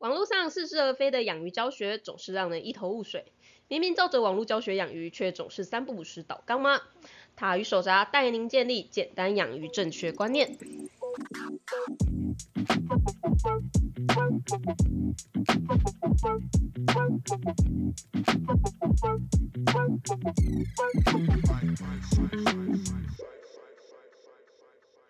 [0.00, 3.26] 网络上似是而非的养鱼教学总是让人一头雾水，
[3.68, 6.80] 明明照着网络教学养鱼，却总是三不五时倒缸吗？
[7.36, 10.56] 塔鱼手札带您建立简单养鱼正确观念。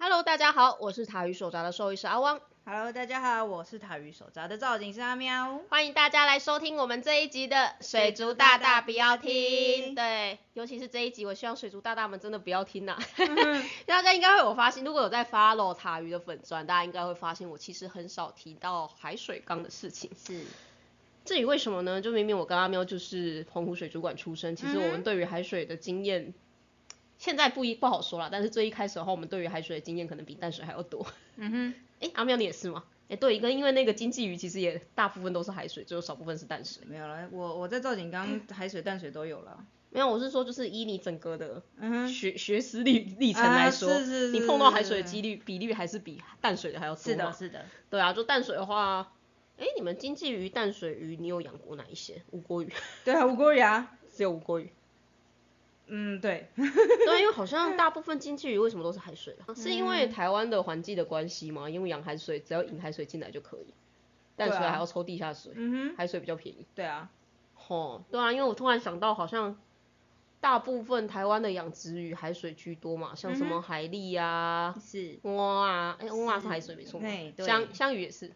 [0.03, 5.61] Hello，大家好，我是塔鱼手札的兽医师阿汪，Hello，大家好，我是塔鱼手札的造景师阿喵。
[5.69, 9.95] 欢迎大家来收听我们这一集的水族大大不要听。
[9.95, 12.99] 对，尤其是这一集，我希望水族大大们真的不要听呐、
[13.85, 20.11] 大家应该会有发现，如果有在 follow 塔鱼的粉钻，大家应该会发现我其实很少提到海水缸的事情。
[20.17, 20.46] 是，
[21.26, 22.01] 至于为什么呢？
[22.01, 26.32] 就明明我跟阿喵就是澎湖水族馆出身，其实我们对于海水的经验，
[27.21, 28.29] 现在不一不好说了。
[28.33, 31.07] 但是最一开始的话，我们对于海水的经验可能比淡水还要多。
[31.37, 32.83] 嗯哼， 哎、阿喵你也是吗？
[33.11, 36.83] 哎、对，跟因为那个经济鱼其实也大部分都是海水，只有少部分是淡水。
[36.87, 39.65] 没有了，我我在造景缸 海水淡水都有了。
[39.91, 41.62] 没有，我是说就是以你整个的
[42.09, 47.67] 学学识历历程来说，啊是是是你碰到海水的几率比率还是比淡水的还要多是的，是的。
[47.91, 49.12] 对啊，就淡水的话，
[49.59, 52.23] 哎、你们经济鱼、淡水鱼，你有养过哪一些？
[52.31, 52.73] 无锅鱼，
[53.05, 53.91] 对啊，无锅鱼啊。
[54.15, 54.71] 只有无锅鱼。
[55.91, 56.49] 嗯，对。
[56.57, 59.55] 对，因为 好像大部分经济鱼为什么都是海水的？
[59.55, 61.69] 是因嗯为台湾的环境的关系吗？
[61.69, 63.75] 因为养海水只要引海水进来就可以，
[64.37, 66.67] 淡水还要抽地下水，嗯哼，海水比较便宜。
[66.75, 67.11] 对啊。
[67.55, 69.61] 吼，对啊，因为我突然想到，好像
[70.41, 75.19] 大部分台湾的养殖鱼海水居多嘛，像什么海蛎啊、是。
[75.23, 77.01] 蛙啊，哎、蛙是海水没错
[77.45, 78.33] 香香鱼也是，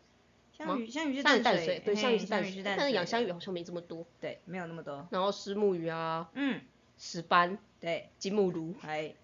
[0.52, 4.06] 香鱼，香鱼是淡水，对，香鱼是淡水，但是养香鱼好像没这么多。
[4.20, 5.06] 对，没有那么多。
[5.10, 6.60] 然后石目鱼啊、嗯，
[6.98, 9.14] 石斑、对，金目鲈，哎，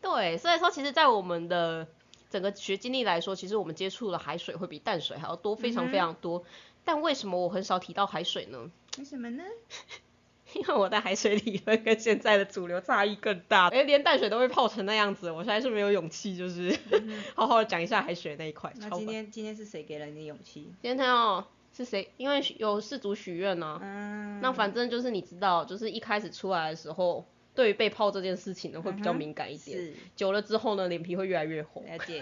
[0.00, 1.86] 对，所以说其实，在我们的
[2.30, 6.44] 整个学经历来说，其实我们接触的海水会比淡水还要多，非常非常多。
[6.84, 8.70] 但为什么我很少提到海水呢？
[8.98, 9.44] 为什么呢？
[10.54, 16.78] 因为我在海水理论跟现在的主流差异更大，哎，连淡水都会泡成那样子，我实在是没有勇气，就是
[17.34, 18.70] 好好的讲一下海水那一块。
[18.76, 20.70] 那今天今天是谁给了你勇气？
[20.82, 22.12] 今天哦是谁？
[22.16, 27.24] 因为有氏族许愿呢、嗯，那反正就是你知道，就是一开始出来的时候，
[27.54, 31.84] 对于被泡这件事情呢会比较敏感一点，是久了之后呢，脸皮会越来越红。
[31.86, 32.20] 了解。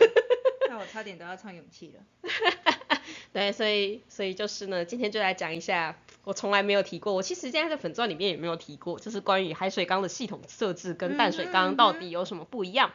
[0.68, 2.30] 那我差点都要唱勇气了。
[3.32, 12.92] 对，所以所以就是呢，今天就来讲一下我从来没有提过，我其实现在在粉钻里面也没有提过，就是关于海水缸的系统设置跟淡水缸到底有什么不一样。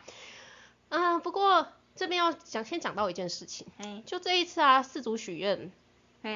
[0.87, 5.71] 啊、不过这边要讲先讲到一件事情，嘿，就这一次啊，四组许愿，嘿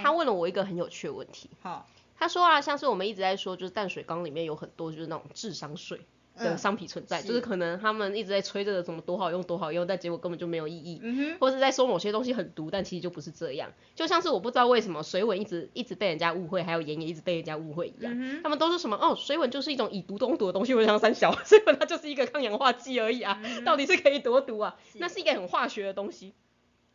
[0.03, 6.01] 他问了我一个很有趣的问题，好，他说啊，像是我们一直在说，就是淡水缸里面有很多就是那种智商税。
[6.35, 10.97] 的嗯商品存在，是就是可能他们一直在吹这个什么多好用多好用，但结果根本就没有意义。
[11.03, 13.73] 嗯哼，或是在说某些东西很毒，但其实就不是这样。
[13.94, 18.13] 就像是我不知道为什么水吻一直一直被人家误会，还有盐也一直被人家误会一样。
[18.16, 24.78] 嗯他们都是什么哦，水吻就是一种以毒攻毒的东西，我就像三小， 水吻它就是一个抗氧化剂而已啊，到底是可以多毒啊？
[24.94, 26.33] 那是一个很化学的东西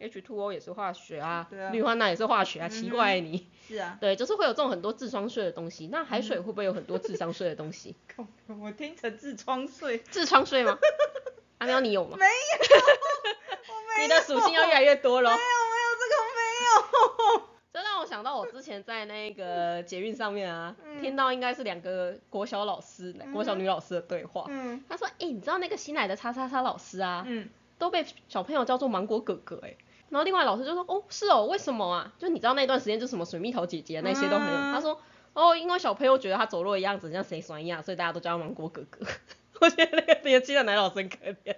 [0.01, 3.47] ，H2O 也是化学啊，对啊氯化钠也是化学啊，奇怪你。
[3.69, 3.97] 是啊。
[4.03, 5.89] 对，就是会有这种很多智商税的东西。
[5.89, 7.95] 那海水会不会有很多智商税的东西？
[8.61, 10.01] 我听成痔疮税。
[10.01, 10.79] 痔疮税吗？
[11.59, 12.17] 阿喵，你有吗？
[12.19, 15.31] 没有，你的属性要越来越多了。
[15.31, 15.43] 没有没
[15.81, 17.49] 有这个没有。
[17.73, 24.45] 这让我想到我之前在那个捷运上面啊，嗯听到应该是两个国小老师、国小女老师的对话。
[24.49, 29.75] 嗯他说：“哎、你知道那个新来的叉叉叉老师啊，嗯，都被小朋友叫做芒果哥哥哎、
[30.11, 32.13] 然后另外老师就说：“哦，是哦，为什么啊？
[32.19, 34.59] 就你知道那段时间就什么水蜜桃姐姐那些都很有。
[34.59, 35.01] 嗯他说
[35.35, 39.05] ：“哦，因为小朋友觉得他走路的样子像谁酸一样，所以大家都叫他芒果哥哥。
[39.61, 41.35] ”我觉得那个年轻的男老师很可怜，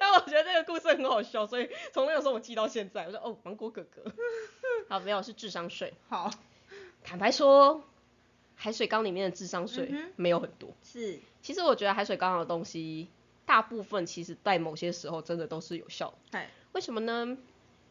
[0.00, 4.02] 但我觉得那个故事很好笑，所以从那个时候我记到现在，我说哦，芒果哥哥。
[4.88, 5.92] 好，没有是智商税。
[6.08, 6.30] 好，
[7.04, 7.82] 坦白说，
[8.54, 10.70] 海水缸里面的智商税没有很多。
[10.82, 13.08] 是，其实我觉得海水缸的东西，
[13.44, 16.38] 大部分其实在某些时候真的都是有效的。
[16.78, 17.36] 嗨，为什么呢？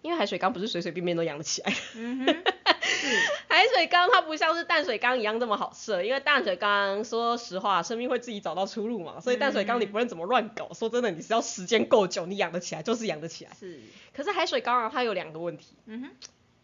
[0.02, 1.78] 因为海水缸不是随随便便都养得起来的。
[1.96, 2.44] 嗯哼，
[3.50, 13.52] 海水缸它不像是淡水缸一样这么好设，因为淡水缸说实话，生命会自己找到出路嘛，所以淡水缸你不论怎么乱搞，说真的，你只要时间够久，你养得起来就是养得起来。
[13.60, 13.82] 是，
[14.14, 16.12] 可是海水缸啊，它有两个问题，嗯哼，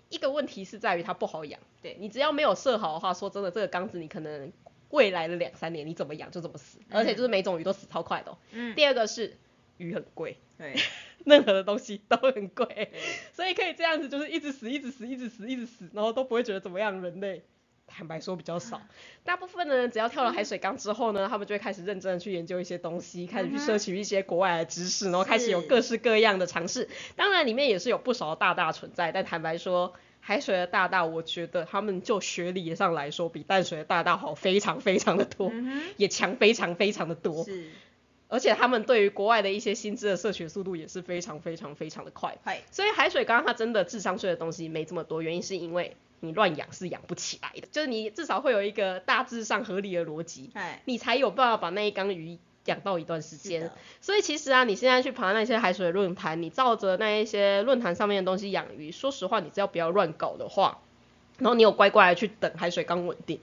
[0.07, 4.53] 一个问题是在于它不好养，对你只要没有设好的话，说真的，这个缸子你可能
[4.91, 8.37] 未来的两三年你怎么养就怎么死，而且就是每种鱼都死超快的、哦。
[8.51, 9.35] 嗯，第二个是
[9.75, 10.75] 鱼很贵，对，
[11.25, 12.91] 任何的东西都很贵，
[13.33, 17.43] 所以可以这样子就是一直死，一直死，一直死，一直死，然后都不会觉得怎么样，人类。
[17.85, 18.81] 坦白说比较少，
[19.23, 26.87] 大部分的人只要跳了海水缸之后呢，他们就会开始认真的去研究一些东西，开始去摄取一些国外的知识，然后开始有各式各样的尝试。
[27.17, 35.51] 当然里面也是有不少的大大存在，但坦白说，海水的大大，我觉得他们就学理上来说，比淡水的大大好非常非常的多，
[35.97, 37.45] 也强非常非常的多。
[38.33, 38.35] 是。
[38.35, 42.37] 而且他们对于国外的一些薪资的摄取速度也是非常非常非常的快。
[42.71, 50.49] 所以海水缸它真的智商税的东西没这么多，原因是因为你乱养是养不起来的，就是你至少会有一个大致上合理的逻辑，
[50.85, 53.69] 你才有办法把那一缸鱼养到一段时间。
[53.99, 60.79] 所以其实啊，你现在去爬那些海水论坛，你照着那一些论坛上面的东西养鱼，说实话，你只要不要乱搞的话，
[61.39, 63.39] 然后你有乖乖的去等海水缸稳定，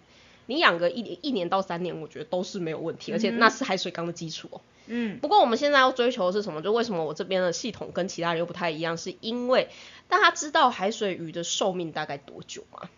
[0.47, 4.61] 你养个一一年到三年，我觉得都是没有问题，而且那是海水缸的基础哦。
[4.93, 6.61] 嗯，不过我们现在要追求的是什么？
[6.63, 8.99] 就为什么我这边的系统跟其他人又不太一样？
[8.99, 9.69] 是因为
[10.09, 12.91] 大家知道海水鱼的寿命大概多久吗？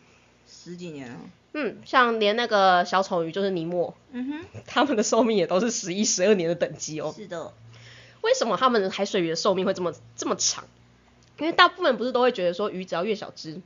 [0.49, 1.21] 十几年啊。
[1.53, 7.12] 嗯，像连那个小丑鱼就是尼莫，嗯哼，他们的寿命也都是十一、十二年的等级哦。
[7.15, 7.53] 是的。
[8.23, 10.65] 为什么他们海水鱼的寿命会这么这么长？
[11.38, 13.61] 因为大部分不是都会觉得说鱼只要越小只。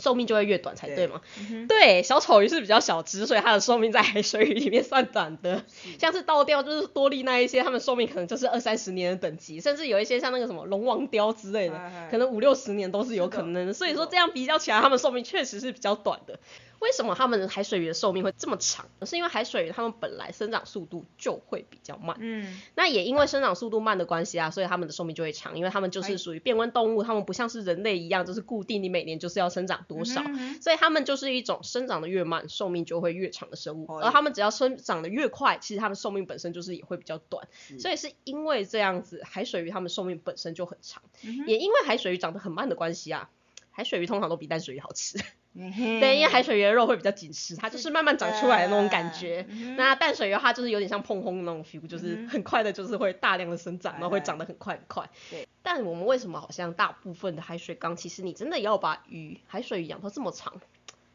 [0.00, 1.20] 寿命就会越短才对嘛？
[1.68, 5.64] 对，小丑鱼是比较小只，所以它的寿命在海水鱼里面算短的。
[5.98, 13.72] 像是倒吊就是多利那一些，它们寿命可能就是二三十年的等级，甚至有一些像那个什么龙王雕之类的，可能五六十年都是有可能的。
[13.72, 16.38] 所以说这样比较起来，它们寿命确实是比较短的。
[16.80, 18.86] 为什么他们海水鱼的寿命会这么长？
[19.02, 22.16] 是因为海水鱼它们本来生长速度就会比较慢。
[22.18, 22.60] 嗯。
[22.74, 30.22] 那也因为生长速度慢的关系啊，所以它们的寿命就会长，因为它们就是属于变温动物，它们不像是人类一样，就是固定你每年就是要生长多少，
[30.62, 33.86] 所以它们就是一种生长的越慢，寿命就会越长的生物。
[33.98, 37.46] 而它们只要生长的越快，其实它们寿命本身就是也会比较短。
[37.78, 41.02] 所以是因为这样子，海水鱼它们寿命本身就很长，
[41.46, 43.28] 也因为海水鱼长得很慢的关系啊，
[43.70, 45.18] 海水鱼通常都比淡水鱼好吃。
[45.52, 49.44] 对，因为海水鱼的肉会比较紧实，它就是慢慢长出来的那种感觉。
[49.76, 55.10] 那淡水鱼的话，就是有点像碰轰那种 feel，就是很快的，就是会大量的生长，然后会长得很快很快。
[55.28, 55.48] 对。
[55.62, 60.60] 但我们为什么好像大部分的海水缸，其实你真的要把鱼海水鱼养到这么长，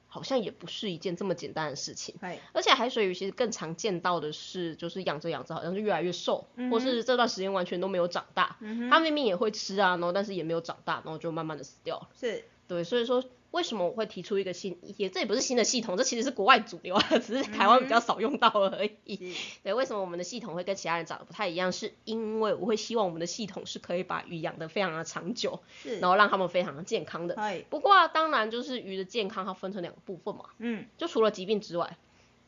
[0.08, 2.14] 好像也不是一件这么简单的事情。
[2.52, 8.58] 而且海水鱼其实更常见到的是，就是养着养着好像就越来越瘦，或是这段时间完全都没有长大。
[8.92, 12.10] 它明明也会吃啊，然后但是也没有长大，然后就慢慢的死掉了。
[12.20, 12.44] 是。
[12.68, 13.24] 对，所以说。
[13.56, 19.34] 为什么我会提出一个新，也这也不是新的系统，这其实是国外主流啊， 只是台湾比较少用到而已。
[19.64, 21.72] 对，为什么我们的系统会跟其他人长得不太一样？
[21.72, 25.62] 是因为我会希望我们的系统是可以把鱼养得非常的长久，
[26.02, 27.64] 然后让他们非常的健康的。
[27.70, 30.48] 不过当然就是鱼的健康它分成两个部分嘛。
[30.58, 30.86] 嗯。
[30.98, 31.96] 就除了疾病之外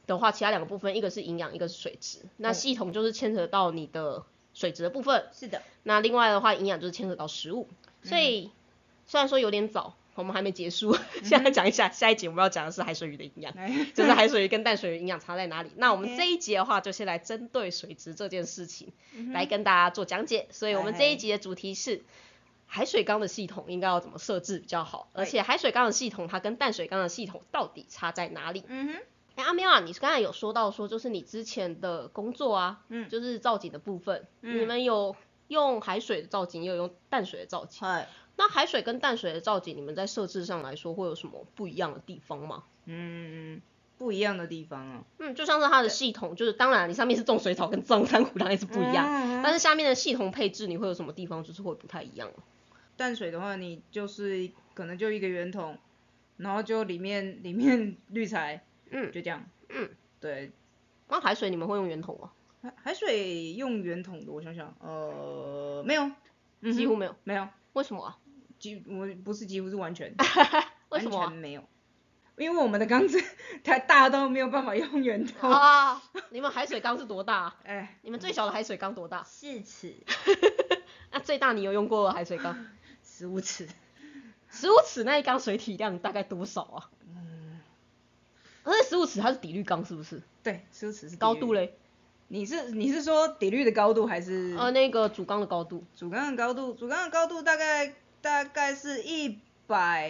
[0.07, 2.19] 的话，其他两个部分，一个是营养，一个是水质。
[2.35, 5.29] 那系统就是牵扯到你的水质的部分。
[5.31, 5.61] 是的。
[5.83, 7.69] 那另外的话，营养就是牵扯到食物。
[8.03, 8.51] 所以
[9.05, 9.95] 虽然说有点早。
[10.17, 13.53] 我们还没结束， 现在讲一下下一集我们要讲的是海水鱼的营养，
[13.93, 15.71] 就是海水鱼跟淡水鱼营养差在哪里。
[15.77, 18.91] 那我们这一集的话，就先来针对水质这件事情
[19.31, 20.47] 来跟大家做讲解。
[20.51, 22.01] 所以我们这一集的主题是
[22.65, 28.63] 海水缸的系统应该要怎么设置比较好，而且海水缸的系统它跟淡水缸的系统到底差在哪里？
[28.67, 28.93] 嗯哼。
[29.35, 35.15] 哎，阿喵啊，你刚才有说到说就是你之前的工作啊，嗯，就是造景的部分，你们有
[35.47, 37.87] 用海水的造景，也有用淡水的造景。
[38.37, 42.63] 那海水跟淡水的造景，你们在设置上来说会有什么不一样的地方吗？
[42.85, 43.61] 嗯，
[43.97, 45.03] 不一样的地方啊。
[45.17, 52.29] 嗯，就像是它的系统，就是当然你上面是种水草跟种珊瑚当然是不一样，但是下面的系统配置你会有什么地方就是会不太一样？
[52.95, 55.77] 淡水的话，你就是可能就一个圆筒，
[56.37, 59.43] 然后就里面里面滤材，嗯，就这样。
[59.69, 60.51] 嗯，对。
[61.07, 62.31] 那海水你们会用圆筒吗？
[62.61, 66.11] 海海水用圆筒的，我想想，呃，没有，
[66.73, 67.47] 几乎没有，没有。
[67.73, 68.17] 为什么啊？
[68.59, 70.13] 几我不是几乎是完全，
[70.89, 71.63] 为什么没有？
[72.37, 73.19] 因为我们的缸子
[73.63, 75.49] 太大到没有办法用圆筒。
[75.49, 77.55] 啊，你们海水缸是多大？
[77.65, 79.23] 哎，你们最小的海水缸多大？
[79.23, 79.95] 四尺。
[81.11, 82.67] 那最大你有用过海水缸？
[83.03, 83.67] 十五尺。
[84.49, 86.89] 十五尺那一缸水体量大概多少啊？
[87.07, 87.59] 嗯。
[88.63, 90.21] 而且十五尺它是底滤缸是不是？
[90.43, 91.15] 对，十五尺是。
[91.17, 91.73] 高度嘞？
[92.27, 94.55] 你是你是说底滤的高度还是？
[94.59, 95.83] 呃，那个主缸的高度。
[95.95, 100.09] 主缸的高度，主缸的高度大概大概是一百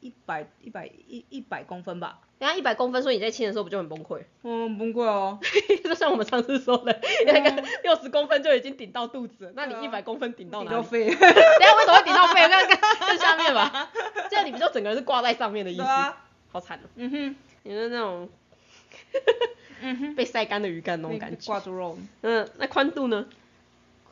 [0.00, 2.20] 一百一百一一百公分吧。
[2.38, 4.22] 人家一百公分，所以你在亲的时候不就很崩溃？
[4.44, 5.40] 嗯，崩溃哦。
[5.82, 10.76] 就像我们上次说的， 那个六十公分就已经顶到肚子，那你一百公分顶到哪里？
[10.76, 11.06] 顶到肺。
[11.10, 12.40] 等下为什么会顶到肺？
[12.48, 13.90] 看看更下面吧。
[14.30, 15.82] 这样你不就整个人是挂在上面的意思？
[16.52, 16.88] 好惨哦。
[16.94, 17.36] 嗯哼。
[17.64, 18.28] 你是那种。
[19.80, 21.46] 嗯哼被晒干的鱼干那种感觉。
[21.46, 21.98] 挂住肉。
[22.22, 23.26] 嗯，那宽度呢？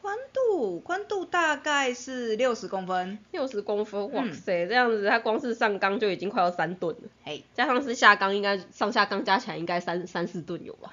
[0.07, 3.19] 宽度，宽度大概是六十公分。
[3.33, 7.09] 六十公分，哇塞，这样子它光是上缸就已经快要三吨了。
[7.25, 10.93] 嘿，加上是下缸，应该上下缸加起来应该三三四吨有吧？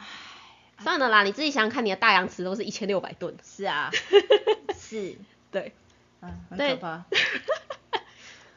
[0.79, 3.35] 算了啦，你自己想想看，你的大洋池都是一千六百吨。
[3.43, 3.91] 是啊。
[4.75, 5.15] 是。
[5.51, 5.73] 对。
[6.21, 7.05] 嗯，很可怕。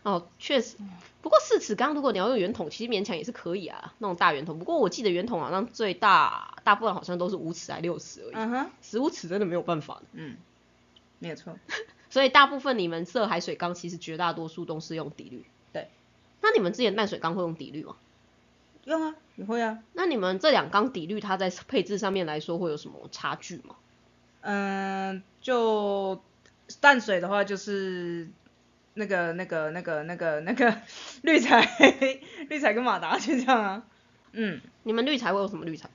[0.06, 0.76] 哦，确实。
[1.20, 4.56] 不过四尺缸如果你要用圆筒，其实勉强也是可以啊，那种大圆筒。
[4.56, 8.34] 不过我记得圆筒好像最大大部分好像都是五尺还六尺而已。
[8.34, 8.70] 嗯哼。
[8.82, 10.00] 十五尺真的没有办法。
[10.12, 10.36] 嗯，
[11.18, 11.58] 没有错。
[12.08, 15.44] 所以大部分你们设海水缸，其实绝大多数都是用底滤。
[15.72, 15.88] 对。
[16.40, 17.96] 那你们之前淡水缸会用底滤吗？
[18.84, 19.80] 用啊，你会啊。
[19.94, 23.74] 那你们这两缸底滤，它在配置上面来说会有什么差距吗？
[24.42, 26.22] 嗯，就
[26.80, 28.28] 淡水的话就是
[28.96, 30.74] 那个那个那个那个那个
[31.22, 31.60] 滤材，
[32.48, 33.82] 滤材跟马达就这样啊。
[34.32, 35.90] 嗯，你们滤材会有什么滤材？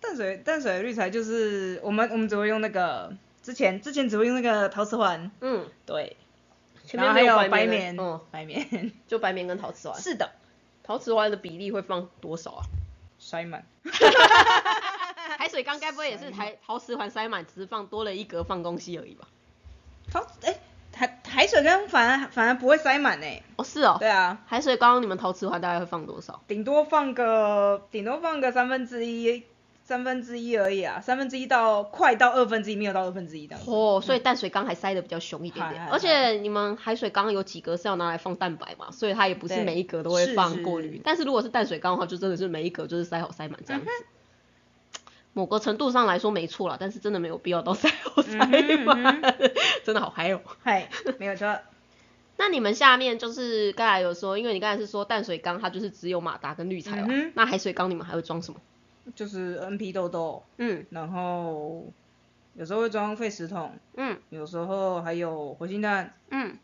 [0.00, 5.30] 淡水淡水滤材就是我们我们只会用那个之前之前只会用那个陶瓷环。
[5.40, 6.16] 嗯，对。
[6.84, 9.98] 前面还有白棉，嗯，白棉就白棉跟陶瓷环。
[9.98, 10.32] 是的。
[10.82, 12.62] 陶瓷环的比例会放多少啊？
[13.18, 13.64] 塞满。
[15.38, 19.28] 海水缸该不会也是台陶瓷环塞满，只是放多了一格放东西而已吧？
[20.12, 20.58] 陶哎，
[20.94, 23.26] 海海水缸反而反而不会塞满呢。
[23.56, 23.96] 哦，是哦。
[23.98, 24.38] 对啊。
[24.46, 26.42] 海水缸你们陶瓷环大概会放多少？
[26.46, 29.44] 顶多放个顶多放个三分之一。
[29.86, 33.54] 三分之一而已啊，三分之一到快到二分之一，没有到二分之一的。
[33.66, 35.86] 哦，所以淡水缸还塞的比较凶一点点。
[35.88, 41.02] 而且你们海水缸有几格是要拿来放蛋白嘛，所以它也不是每一格都会放过滤。
[41.04, 43.86] 但是如果是淡水缸的话，就真的是每一格就是塞好塞满这样子。
[45.34, 48.38] 某个程度上来说没错了，但是真的没有必要到塞好塞
[48.84, 49.20] 满，
[49.84, 50.40] 真的好嗨哦。
[50.62, 50.88] 嗨，
[51.18, 51.58] 没有错。
[52.38, 58.60] 那你们下面就是刚才有说，因为你刚才是说淡水缸它就是只有马达跟滤材哦，那海水缸你们还会装什么？
[59.14, 61.92] 就是 N P 豆豆，嗯，然后
[62.54, 66.56] 有时候会装废石桶，嗯，有时候还有活性炭，嗯，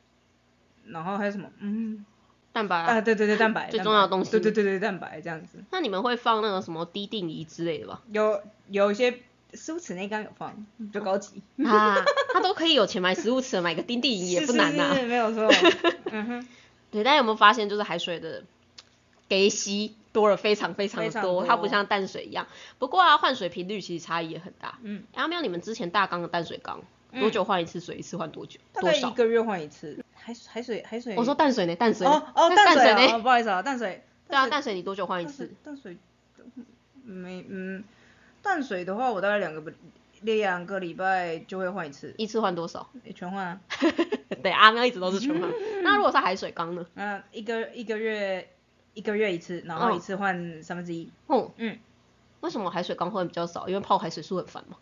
[0.87, 1.51] 然后还有什么？
[1.59, 2.05] 嗯，
[2.53, 5.63] 蛋白啊，对对对，蛋白，最重要的东西，对对对对，蛋白这样子。
[5.71, 8.03] 那你们会放那个什么低定仪之类的吧？
[8.13, 9.21] 有有一些
[9.55, 15.49] 食物尺内缸有放，比较高级啊，他都可以有钱买食物池，买个低定仪也不难呐，没有错。
[16.11, 16.49] 嗯哼，
[16.91, 18.43] 对，大家有没有发现就是海水的
[19.29, 19.95] 给吸？
[20.13, 22.49] 多了非常非常的多，它不像淡水一样。
[22.81, 24.77] 不过啊，换水频率其实差异也很大。
[24.83, 26.81] 嗯，阿喵，你们之前大缸的淡水缸
[27.13, 27.99] 多久换一次水？
[27.99, 28.59] 一次换多久？
[28.73, 30.05] 大概一个月换一次。
[30.33, 31.15] 海海水海水。
[31.17, 31.75] 我说淡水呢？
[31.77, 32.07] 淡水。
[32.07, 33.19] 哦哦，淡水呢？
[33.21, 34.03] 不好意思啊，淡水。
[34.29, 35.53] 对啊，淡水你多久换一次？
[35.65, 35.97] 淡水
[37.05, 37.83] 没嗯，
[38.43, 39.71] 淡水的话我大概两个不
[40.21, 42.15] 两个礼拜就会换一次。
[42.19, 42.89] 一次换多少？
[43.15, 43.61] 全换啊。
[44.43, 45.51] 对，阿喵一直都是全换。
[45.83, 46.87] 那如果是海水缸呢？
[46.95, 48.49] 嗯，一个一个月。
[48.93, 51.09] 一个月一次，然后一次换三分之一。
[51.29, 51.79] 哦嗯，
[52.41, 53.69] 为什么海水缸换比较少？
[53.69, 54.77] 因为泡海水素很烦嘛。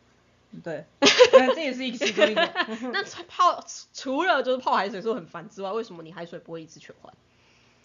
[0.65, 0.85] 对，
[1.31, 2.43] 这也是一个其中一个。
[2.93, 7.13] 那泡除了就是泡海水说很烦之外，为什么你海水不会一次全换？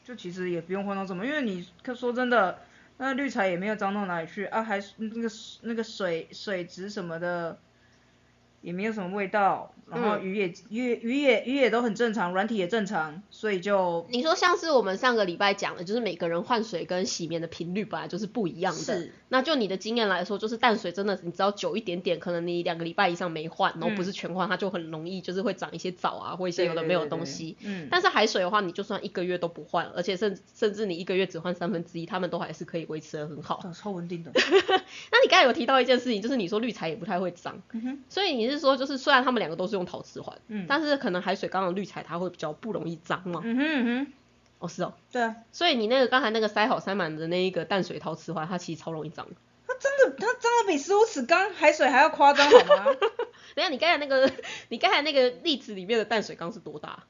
[0.06, 2.60] 就其实也不用换到什么，因为你说真的，
[2.98, 5.30] 那绿茶也没有脏到哪里去啊，还那个
[5.62, 7.58] 那个水水质什么的。
[8.64, 18.80] 也没有什么味道，然后鱼也鱼鱼也鱼也都很正常，软体也正常，所以就你说像是我们上个礼拜讲的，就是每个人换水跟洗面的频率本来就是不一样的。
[18.80, 19.14] 是。
[19.28, 27.58] 那就你的经验来说，就是淡水真的，你只要久一点点，可能你两个礼拜以上没换，然后不是全换，它就很容易就是会长一些藻啊，或一些有的没有东西。
[27.66, 27.88] 嗯。
[27.92, 33.60] 但是海水的话，你就算一个月都不换，而且甚甚至你一个月只换三分之一，它们都还是可以维持的很好。
[33.74, 34.32] 超稳定的。
[35.12, 37.60] 那你刚才有提到一件事情，就是你说滤材也不太会脏，
[38.08, 43.42] 所以你是说就是虽然他们两个都是用陶瓷环，嗯，但是可能海水缸的滤材它会比较不容易脏嘛。
[43.44, 44.14] 嗯哼嗯哼，
[44.60, 44.94] 哦是哦。
[45.12, 45.36] 对啊。
[45.52, 49.28] 所以你那个刚才那个塞好塞满的那一个淡水陶瓷环，它其实超容易脏。
[49.68, 52.86] 它真的，它脏的比十五尺缸海水还要夸张好吗？
[53.56, 54.32] 等下你刚才那个，
[54.70, 57.04] 你刚才那个例子里面的淡水缸是多大？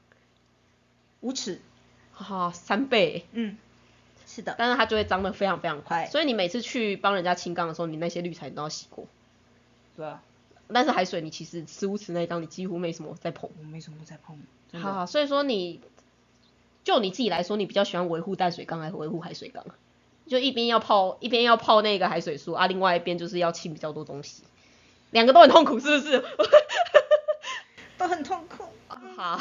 [1.22, 1.60] 五尺。
[2.14, 3.26] 哈，三倍。
[3.32, 3.58] 嗯。
[4.26, 4.56] 是的。
[4.58, 9.08] 但是它就会脏的非常非常快，所以你每次去帮人家清缸的时候，你那些滤材都要洗过。
[9.96, 10.22] 对啊。
[10.72, 13.50] 但是海水你其实十五尺那一缸你几乎没什么在碰。
[13.60, 14.40] 我没什么在碰。
[14.82, 15.82] 好，所以说你
[16.84, 19.66] 就你自己来说，你比较喜欢维护淡水缸还是维护海水缸？
[20.28, 24.44] 就一边要泡一边要泡那个海水素啊，另外一边就是要清比较多东西，
[25.12, 26.24] 两个都很痛苦是不是？
[27.98, 28.64] 都很痛苦。
[29.18, 29.40] 好。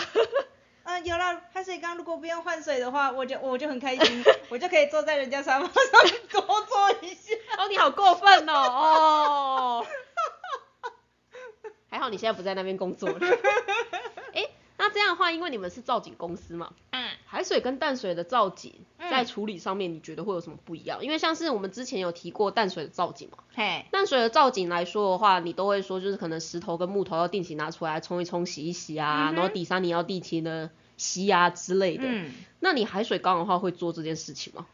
[0.85, 7.33] 嗯， 有了海水缸，如果不用换水的话，我就我就很开心， 我就可以坐在人家沙发上多坐一下。
[7.59, 8.52] 哦，你好过分哦！
[8.52, 9.87] 哦。
[11.92, 13.18] 还好你现在不在那边工作了。
[14.32, 18.72] 哎，那这样的话，因为你们是造景公司嘛，嗯，海水跟淡水的造景
[19.11, 21.04] 在处理上面，你觉得会有什么不一样？
[21.04, 32.04] 因为像是我们之前有提过淡水的造景嘛，嘿，淡水的造景来说的话，你都会说就是可能石头跟木头要定期拿出来冲一冲、洗一洗啊，然后底沙你要定期的吸啊之类的。
[32.06, 34.64] 嗯，那你海水缸的话会做这件事情吗？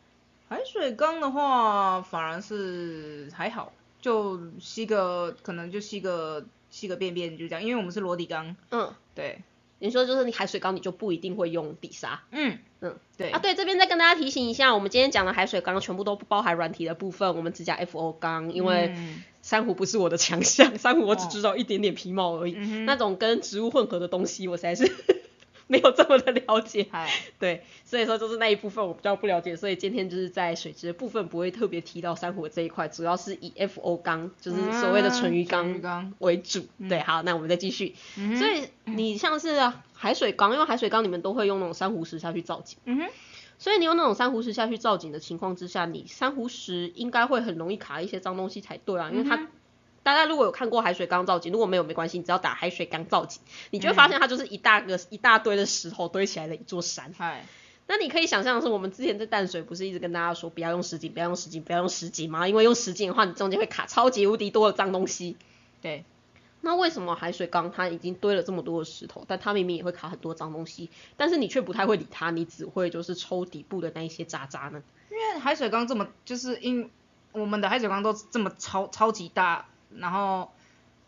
[0.49, 6.47] 海水缸的话反而是还好，就吸个可能就吸个。
[6.71, 8.57] 吸个便便就这样，因为我们是裸底缸。
[8.71, 9.41] 嗯，对。
[9.81, 12.23] 你说就是你海水缸你就不一定会用底沙。
[12.33, 24.93] 嗯嗯，对啊，对，这边再跟大家提醒一下，我们今天讲的海水缸全部都不包含软体的部分，我们只讲 FO 缸，因为嗯珊瑚不是我的强项，珊瑚我只哦知道一点点皮毛而已，嗯那种跟植物混合的东西我实在是
[25.71, 26.87] 没有这么的了解。
[26.91, 36.67] 嗨， 对，所以说就是那一部分我比较不了解，所以今天就是在水质的部分不会特别提到珊瑚的这一块，主要是以 FO 缸，就是所谓的纯鱼缸为主。
[36.89, 37.95] 对，好，那我们再继续。
[38.17, 39.61] 嗯所以你像是
[39.93, 43.09] 海水缸，因为海水缸你们都会用那种珊瑚石下去造景，嗯哼，
[43.59, 49.49] 所以你用那种珊瑚石下去造景的情况之下，你珊瑚石应该会很容易卡一些脏东西才对啊，因为它。
[50.09, 57.13] 嗯大家如果有看过海水缸造景，如果没有没关系，你只要打海水缸造景，你就会发现它就是一大个、一大堆的石头堆起来的一座山。
[57.17, 57.45] 嗨，
[57.87, 62.49] 那你可以想象的是，我们之前在淡水不是一直跟大家说不要用石井，不要用石井，不要用石井吗？
[62.49, 65.37] 因为用石井的话，你中间会卡超级无敌多的脏东西。
[65.83, 66.05] 对，
[66.63, 70.89] 那为什么海水缸它已经堆了这么多的石头，但它明明也会卡很多脏东西，
[71.19, 74.83] 但是你却不太会理它，你只会就是抽底部的那一些渣渣呢？
[75.11, 76.91] 因为海水缸这么，就是因
[77.33, 80.51] 我们的海水缸都这么超超级大，然后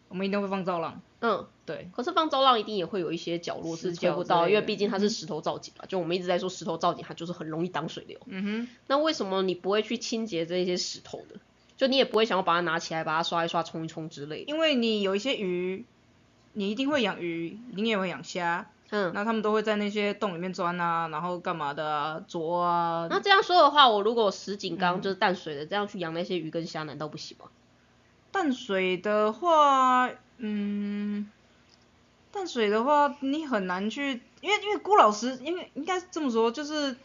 [0.09, 5.85] 我们一定会放造浪，嗯，对，可是放造浪一定也会有一些角落是死角吹不到，因为毕竟它是石头造景嘛。
[5.87, 8.19] 就我们一直在说石头造景，它就是很容易挡水流。
[8.27, 11.37] 嗯哼，那为什么你不会去清洁这些石头的？
[11.77, 14.51] 就你也不会想要把它拿起来，把它刷一刷、冲一冲之类的。
[14.53, 15.87] 因为你有一些鱼，
[16.53, 27.47] 你一定会养鱼，你也会养虾，嗯，那他们都会在那些洞里面钻啊，然后干嘛的啊，啄啊，那这样说的话，我如果石景嗯缸就是淡水的，这样去养那些鱼跟虾，难道不行吗？
[28.33, 30.09] 淡水的话，
[30.39, 31.29] 嗯，
[32.33, 36.97] 淡水的话你很难去，因为因为郭老师，因为应该是这么说，就是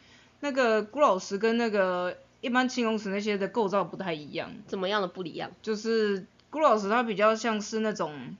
[0.41, 5.49] 那个郭老师跟那个一般青龙石那些的构造不太一样，怎么样的不一样？
[5.61, 8.35] 就是郭老师他比较像是那种，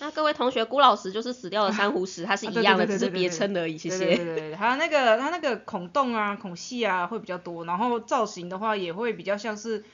[0.00, 3.78] 那各位同学，郭老师就是死掉的珊瑚石，它是一样的，只是别称而已。
[3.78, 4.16] 谢谢对。
[4.16, 9.84] 对对，它那个它那个孔洞啊、孔隙啊会比较多，然后造型的话也会比较像是。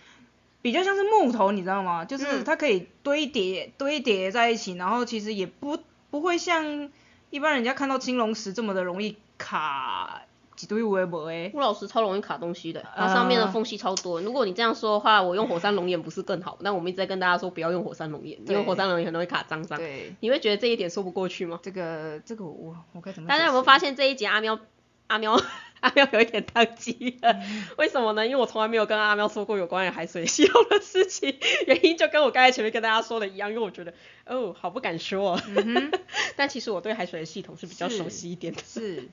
[0.62, 2.04] 比较像是木头，你知道吗？
[2.04, 5.78] 就是嗯它可以堆叠、堆叠在一起，然后其实也不
[6.10, 6.90] 不会像
[7.30, 10.22] 一般人家看到青龙石这么的容易卡
[10.56, 11.48] 几堆微博诶。
[11.48, 14.20] 古老石超容易卡东西的，它上面的缝隙超多。
[14.20, 16.58] 如果你这样说的话，我用火山龙眼不是更好？
[16.62, 19.78] 但我们一直在跟大家说不要用火山龙眼，因为火山龙眼很容易卡脏脏。
[19.78, 21.58] 对，你会觉得这一点说不过去吗？
[21.62, 23.28] 这个这个我我该怎么？
[23.28, 23.78] 大家有没有发？
[23.78, 24.58] 现这一集阿喵
[25.06, 25.40] 阿喵
[25.82, 27.42] 阿喵有一点宕机了？
[27.78, 28.26] 为什么呢？
[28.26, 33.94] 因为我从来没有跟阿喵说过有关于海水系统的事情，原因就跟我刚才前面跟大家说的一样，因为我觉得
[34.26, 35.40] 哦好不敢说、
[36.36, 38.62] 但其实我对海水的系统是比较熟悉一点的。
[38.62, 39.08] 是，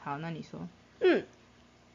[0.00, 0.68] 好，那你说，
[1.00, 1.24] 嗯，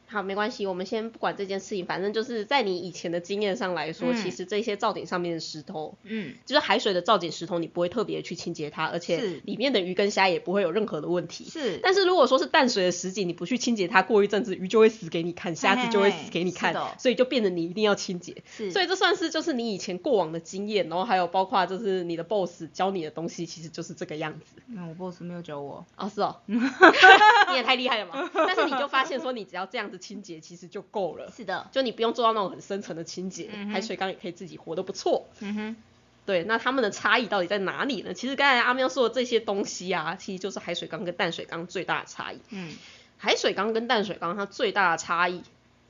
[0.08, 11.44] 好，没关系，我们先不管这件事情，反正就是在你以前的经验上来说，嗯其实这些造景上面的石头，嗯，就是海水的造景石头，你不会特别去清洁它，而且是里面的鱼跟虾也不会有任何的问题。
[11.44, 18.42] 是，但是如果说是淡水的石景，你不去清洁它，过一阵子鱼就会死给你看，虾子就会死给你看所以就变得你一定要清洁。
[18.48, 24.62] 是，所以这算是就是你以前过往的经验，然后还有包括就是你的 boss 教你的东西，其实就是这个样子。
[24.68, 28.30] 那我 boss 没有教我，哦，是哦， 你也太厉害了嘛！
[28.34, 31.30] 但是你就发现说，你只要这样子清洁，其实就够了。
[31.36, 35.26] 是的，就你不用做到那种很深层的清洁，嗯海水缸也可以自己活得不错。
[35.40, 35.76] 嗯哼，
[36.24, 38.14] 对，那它们的差异到底在哪里呢？
[38.14, 42.40] 其实刚才阿喵说的这些东西啊，其实就是海水缸跟淡水缸最大的差异。
[42.50, 42.74] 嗯，
[43.18, 45.42] 海水缸跟淡水缸它最大的差异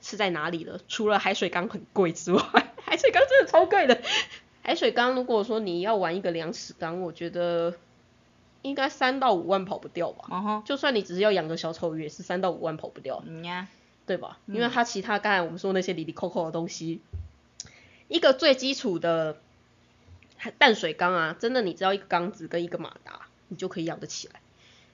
[0.03, 0.79] 是在哪里呢？
[0.88, 2.42] 除了海水缸很贵之外，
[2.85, 4.01] 海水缸真的超贵的。
[4.62, 7.75] 海水缸如果说你要玩一个两尺缸，我觉得
[8.62, 10.25] 应该三到五万跑不掉吧。
[10.29, 13.23] 哦吼，就算你只是要养个小丑鱼，也是三到五万跑不掉。
[13.25, 13.69] 嗯呀，
[14.07, 14.38] 对吧？
[14.47, 17.01] 因为它其他刚才我们说那些里里扣扣的东西，
[18.09, 19.38] 一个最基础的
[20.59, 24.40] 淡水缸啊，真的你只要一个缸子跟一个马达，你就可以养得起来。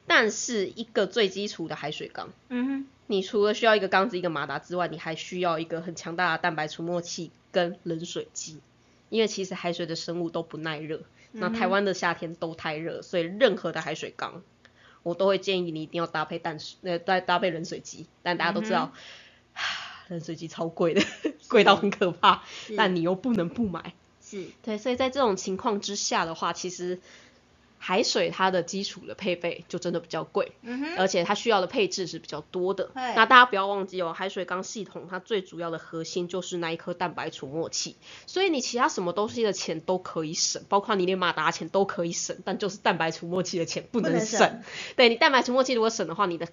[0.07, 8.59] 但是一个最基础的海水缸，嗯哼，你除了需要一个缸子一个马达之外，你还需要一个很强大的蛋白除沫器跟冷水机，
[9.11, 14.43] 因为其实海水的生物都不耐热，那台湾的夏天都太热，所以任何的海水缸，
[15.03, 18.07] 我都会建议你一定要搭配淡水，呃，搭搭配冷水机。
[18.23, 18.93] 但大家都知道，
[20.09, 21.03] 冷水机超贵的，
[21.49, 22.43] 贵到很可怕，
[22.77, 23.95] 但你又不能不买。
[24.21, 27.01] 是，对，所以在这种情况之下的话，其实
[27.85, 32.93] 海水它的基础的配备就真的比较贵，嗯，而且它需要的配置是比较多的。
[32.95, 37.97] 那大家不要忘记哦，海水缸系统它最主要的核心就是那一颗蛋白除沫器，
[38.29, 44.39] 所以你其他什么东西的钱都可以省，包括你连马达钱都可以省，但就是蛋白除沫器的钱不能省。
[44.39, 44.63] 不能省
[44.95, 46.47] 对你蛋白除沫器如果省的话，你的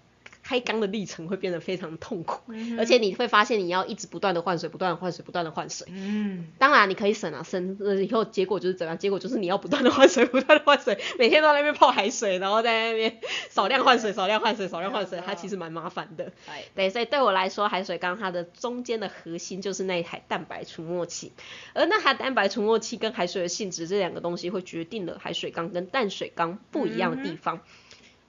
[0.49, 5.85] 开缸的历程会变得非常痛苦，嗯而且你会发现你要一直不断的换水，不断的换水，不断的换水。
[5.91, 8.97] 嗯，当然你可以省啊，省了以后结果就是怎样？
[8.97, 13.19] 结果就是你要不断的换水，不断的换水，每天都在那边泡海水，然后在那边
[13.51, 16.33] 少量换水，少量换水，少量换水，它其实蛮麻烦的。
[16.47, 21.31] 哎，对，所以对我来说，海水缸它的中间的核心就是那一台蛋白除沫器，
[21.75, 27.61] 而那台蛋白除沫器跟海水的性质这两个东西会决定了海水缸跟淡水缸不一样的地方。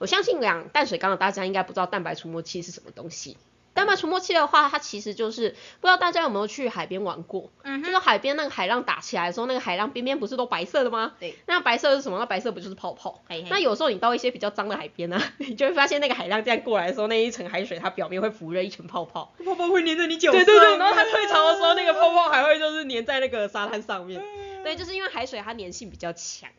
[0.01, 3.37] 我相信养淡水缸的大家应该不知道蛋白除沫器是什么东西。
[3.73, 11.13] 蛋白除沫器的话，它其实就是不知道大家有没有去海边玩过，嗯就是海边那个海浪打起来的时候，那个海浪边边不是都白色的吗？
[11.19, 12.17] 对，那白色是什么？
[12.17, 13.21] 那白色不就是泡泡？
[13.29, 19.31] 嘿嘿那有时候你到一些比较脏的海边呢、 你就会发现那个海浪这样过来的时候，那一层海水它表面会浮着一层泡泡。
[19.45, 24.19] 泡泡会粘着你脚对对对，然后它退潮的时候，那个泡泡还会就是粘在那个沙滩上面。
[24.19, 26.49] 嗯对，就是因为海水它粘性比较强。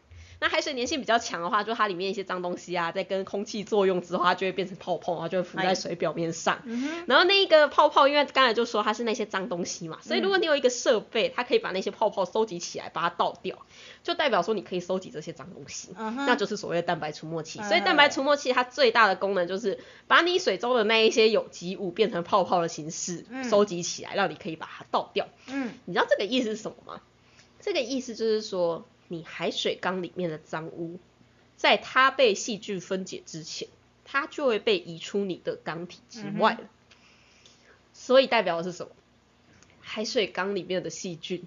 [0.42, 6.60] 那海水粘性比较强的话，就它里面一些脏东西啊，在跟空气作用之后，它就会变成泡泡，然后就会浮在水表面上。
[6.64, 13.56] 嗯然后那一个泡泡，因为刚才就说它是那些脏东西嘛，所以如果你有一个设备，它可以把那些泡泡收集起来，把它倒掉，
[14.02, 17.60] 就代表说你可以收集这些脏东西，嗯那就是所谓的蛋白除沫器。
[17.60, 19.78] 哎所以蛋白除沫器它最大的功能就是
[20.08, 25.28] 把你水中的那一些有机物变成泡泡的形式，嗯收集起来，让你可以把它倒掉。
[25.46, 27.00] 嗯你知道这个意思是什么吗？
[27.60, 30.98] 这个意思就是说，你海水缸里面的脏污，
[31.56, 33.68] 在它被细菌分解之前，
[34.04, 36.68] 它就会被移出你的缸体之外了。
[37.92, 38.92] 所以代表的是什么？
[39.80, 41.44] 海水缸里面的细菌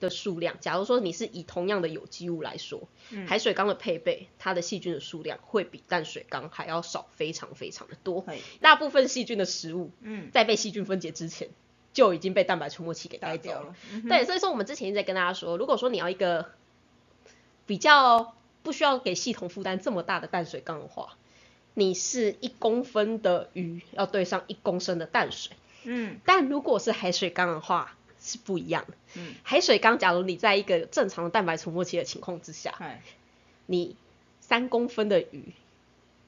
[0.00, 8.26] 的数量，假如说你是以同样的有机物来说，嗯海水缸的配备，它的细菌的数量会比淡水缸还要少，非常非常的多。
[8.60, 11.48] 大部分细菌的食物，嗯，在被细菌分解之前，
[11.94, 13.56] 就已经被蛋白除沫器给带走了。
[13.56, 16.50] 掉了，嗯对，所以说我们之前一直在跟大家说，如果说你要一个
[17.66, 21.16] 比较不需要给系统负担这么大的淡水缸的话，
[21.74, 26.18] 你是一公分的鱼要对上一公升的淡水，嗯。
[26.24, 28.94] 但如果是海水缸的话是不一样的。
[29.14, 32.74] 嗯，海水缸，假如你在一个正常的蛋白除沫器的情况之下，
[33.66, 33.96] 你
[34.40, 35.52] 三公分的鱼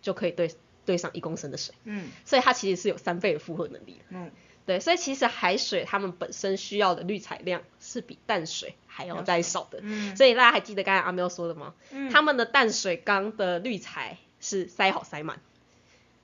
[0.03, 2.11] 就可以对对上一公升的水，嗯。
[2.25, 4.05] 所以它其实是有三倍的负荷能力的。
[4.11, 4.31] 嗯，
[4.67, 9.79] 对，所以其实海水它们本身需要的滤材量是比淡水还要再少的。
[9.83, 11.75] 嗯所以大家还记得刚才阿喵说的吗？
[11.93, 15.41] 嗯他们的淡水缸的滤材是塞好塞满，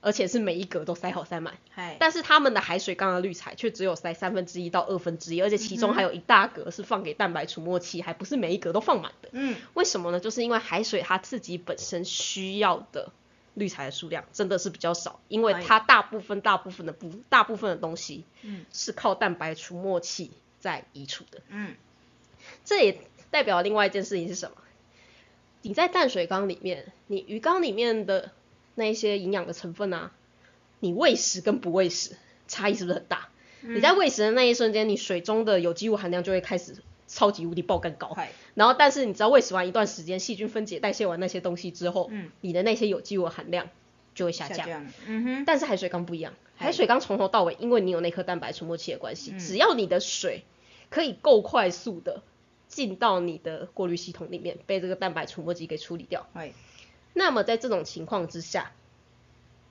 [0.01, 1.55] 而且是每一格都塞好塞满。
[1.71, 9.29] 嗨，但是他们的海水缸的滤材却只有塞三分之一到二分之一，而且其中还有一大格是放给蛋白除沫器，还不是每一格都放满的。
[9.31, 10.19] 嗯为什么呢？
[10.19, 13.11] 就是因为海水它自己本身需要的
[13.53, 21.41] 滤材的数量真的是比较少，因为哎它大部分大部分的部大部分的东西嗯是靠蛋白除沫器在移除的。
[21.49, 21.75] 嗯
[22.65, 22.99] 这也
[23.31, 24.57] 代表另外一件事情是什么？
[25.61, 28.31] 你在淡水缸里面，你鱼缸里面的
[28.75, 30.11] 那一些营养的成分啊，
[30.79, 33.29] 你喂食跟不喂食差异是不是很大？
[33.61, 36.75] 你在喂食的那一瞬间，你水中的有机物含量就会开始
[37.13, 38.17] 超级无敌爆更高。
[38.55, 42.31] 然后，但是你知道喂食完一段时间，细菌分解代谢完那些东西之后，嗯。
[42.41, 43.69] 你的那些有机物含量
[44.15, 44.57] 就会下降。
[44.57, 49.39] 下降，嗯哼，但是海水缸不一样，海水缸从头到尾，因为你有那颗蛋白除沫器的关系，嗯。
[49.39, 50.43] 只要你的水
[50.89, 52.21] 可以够快速的
[52.67, 56.51] 进到你的过滤系统里面，被这个蛋白除沫机给处理掉，嗨，
[57.13, 58.71] 那么在这种情况之下，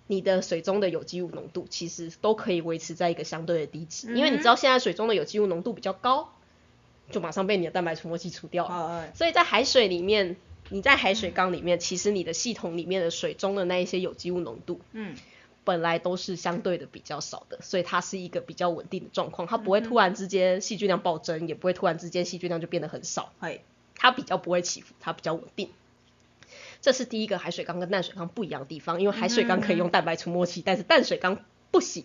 [0.06, 6.32] 你的水中的有机物浓度其实都可以维持在一个相对的低值，因为你知道现在水中的有机物浓度比较高，
[7.10, 9.12] 就马上被你的蛋白除膜剂除掉了。
[9.14, 10.36] 所以在海水里面，
[10.70, 15.14] 你在海水缸里面，其实你的系统里面的水中的那一些有机物浓度，嗯。
[15.64, 23.60] 本来都是相对的比较少的，所以它是一个比较稳定的状况，它不会突然之间细菌量暴增，也不会突然之间细菌量就变得很少，嗨，
[23.94, 25.70] 它比较不会起伏，它比较稳定。
[26.80, 32.04] 这是第一个海水缸跟淡水缸不一样的地方，因为海水缸可以用蛋白除沫器，但是淡水缸不行。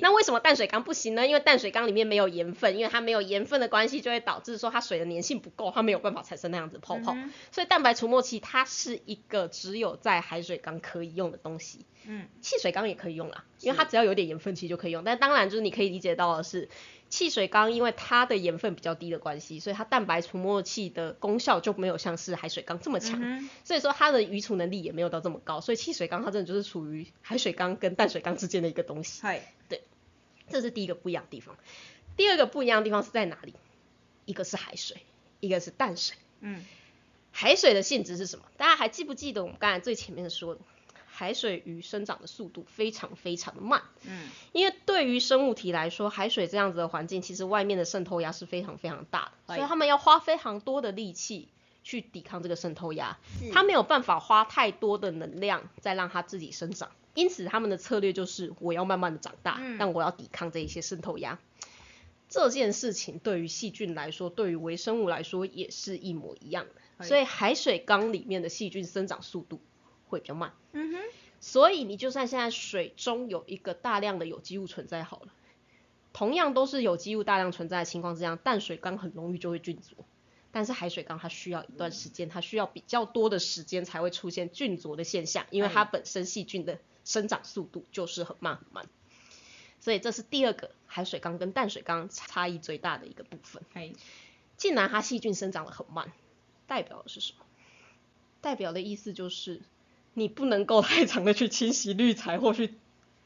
[0.00, 1.26] 那为什么淡水缸不行呢？
[1.26, 7.12] 因为淡水缸里面没有盐分，因为它没有盐分的关系，就会导致说它水的粘性不够，它没有办法产生那样子泡泡。
[7.14, 11.86] 嗯所以蛋白除沫器它是一个只有在海水缸可以用的东西。
[12.04, 15.04] 嗯汽水缸也可以用啦，因为它只要有点盐分其实就可以用。
[15.04, 16.68] 但当然就是你可以理解到的是，
[17.12, 23.20] 汽水缸因为它的盐分比较低的关系，所以它蛋白除沫器的功效就没有像是海水缸这么强。
[23.22, 29.20] 嗯所以说它的余储能力也没有到这么高，所以汽水缸它真的就是处于海水缸跟淡水缸之间的一个东西。
[29.68, 29.82] 对，
[30.48, 31.54] 这是第一个不一样的地方。
[32.16, 33.52] 第二个不一样的地方是在哪里？
[34.24, 34.96] 一个是海水，
[35.40, 36.16] 一个是淡水。
[36.40, 36.64] 嗯
[37.30, 38.46] 海水的性质是什么？
[38.56, 40.62] 大家还记不记得我们刚才最前面说的，
[41.14, 44.28] 海水鱼生长的速度非常非常的慢，嗯。
[44.52, 51.48] 因为对于生物体来说，海水这样子的环境，其实外面的渗透压是非常非常大的，哎所以他们要花非常多的力气
[51.84, 53.18] 去抵抗这个渗透压，
[53.52, 61.38] 它没有办法花太多的能量再让它自己生长，因此他们的策略就是我要慢慢的长大，但我要抵抗这一些渗透压。
[62.28, 66.64] 这件事情对于细菌来说，对于微生物来说也是一模一样
[66.98, 69.60] 的，所以海水缸里面的细菌生长速度
[70.12, 70.52] 会比较慢。
[70.72, 70.98] 嗯哼，
[71.40, 75.32] 所以你就算现在水中有一个大量的有机物存在好了，
[76.12, 80.04] 同样都是有机物大量存在的情况之下，淡水缸很容易就会菌浊。
[80.54, 88.86] 但是海水缸它需要一段时间，它需要比较多的时间才会出现菌浊的现象，因为它本身细菌的生长速度就是很慢很慢。
[89.80, 93.62] 所以这是第二个海水缸跟淡水缸差异最大的一个部分。
[94.58, 96.12] 既然它细菌生长的很慢，
[96.66, 97.46] 代表的是什么？
[98.42, 99.62] 代表的意思就是
[100.14, 102.74] 你不能够太长的去清洗滤材或去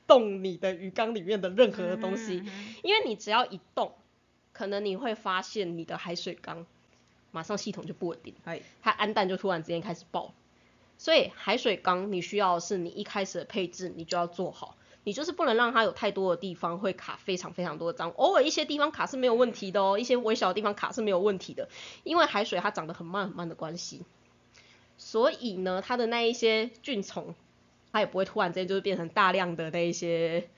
[0.06, 2.42] 动你的鱼缸里面的任何的东西，
[2.82, 3.92] 因为你只要一动，
[4.52, 6.66] 可能你会发现你的海水缸
[7.32, 8.34] 马上系统就不稳定，
[8.82, 10.32] 它氨氮就突然之间开始爆。
[10.98, 14.76] 所以海水缸你需要的是你一开始的配置你就要做好。
[15.04, 21.68] 你就是不能让它有太多的地方会卡非常非常多的脏，偶尔一些地方卡是没有问题的哦，一些微小的地方卡是没有问题的，
[22.02, 24.02] 因为海水它长得很慢很慢的关系，
[24.98, 27.34] 所以呢，它的那一些菌虫，
[27.92, 30.48] 它也不会突然之间就是变成大量的那一些。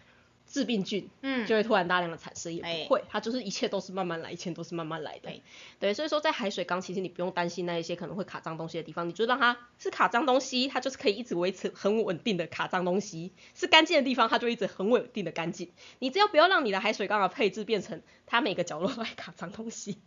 [0.50, 5.30] 致病菌，嗯，就会突然大量的产生，也不会，它就是一切都是慢慢来，一切都是慢慢来的，
[5.78, 19.98] 对，所以说在海水缸，其实你不用担心那一些可能会卡脏东西的地方，你就让它是卡脏东西，它就是可以一直维持很稳定的卡脏东西，是干净的地方，它就一直很稳定的干净，你只要不要让你的海水缸的配置变成它每个角落都在卡脏东西。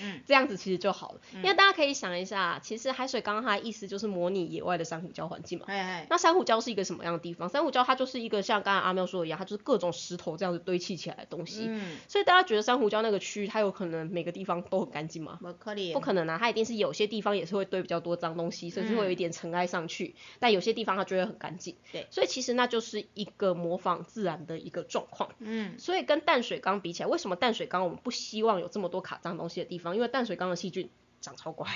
[0.00, 5.66] 嗯，这样子其实就好了，因为大家可以想一下，其实海水缸它的意思就是模拟野外的珊瑚礁环境嘛。
[5.68, 7.48] 哎那珊瑚礁是一个什么样的地方？
[7.48, 11.66] 珊瑚礁它就是一个像刚才阿喵说的一样，它就是各种石头这样子堆砌起来的东西。
[11.68, 11.96] 嗯。
[12.08, 15.38] 所以大家觉得珊瑚礁那个区域，它有可能每个地方都很干净吗？
[15.40, 15.92] 不可能。
[15.92, 20.14] 不可能啊，它一定是有些地方也是会堆比较多脏东西，甚至会有一点尘埃上去。
[20.38, 21.76] 但有些地方它就会很干净。
[21.92, 22.06] 对。
[22.10, 25.30] 所以其实那就是一个模仿自然的一个状况。
[25.38, 25.78] 嗯。
[25.78, 29.81] 所以跟淡水缸比起来，为什么淡水缸我们不希望有这么多卡脏东西的地方？
[29.94, 30.90] 因为淡水缸的细菌
[31.20, 31.70] 长超快，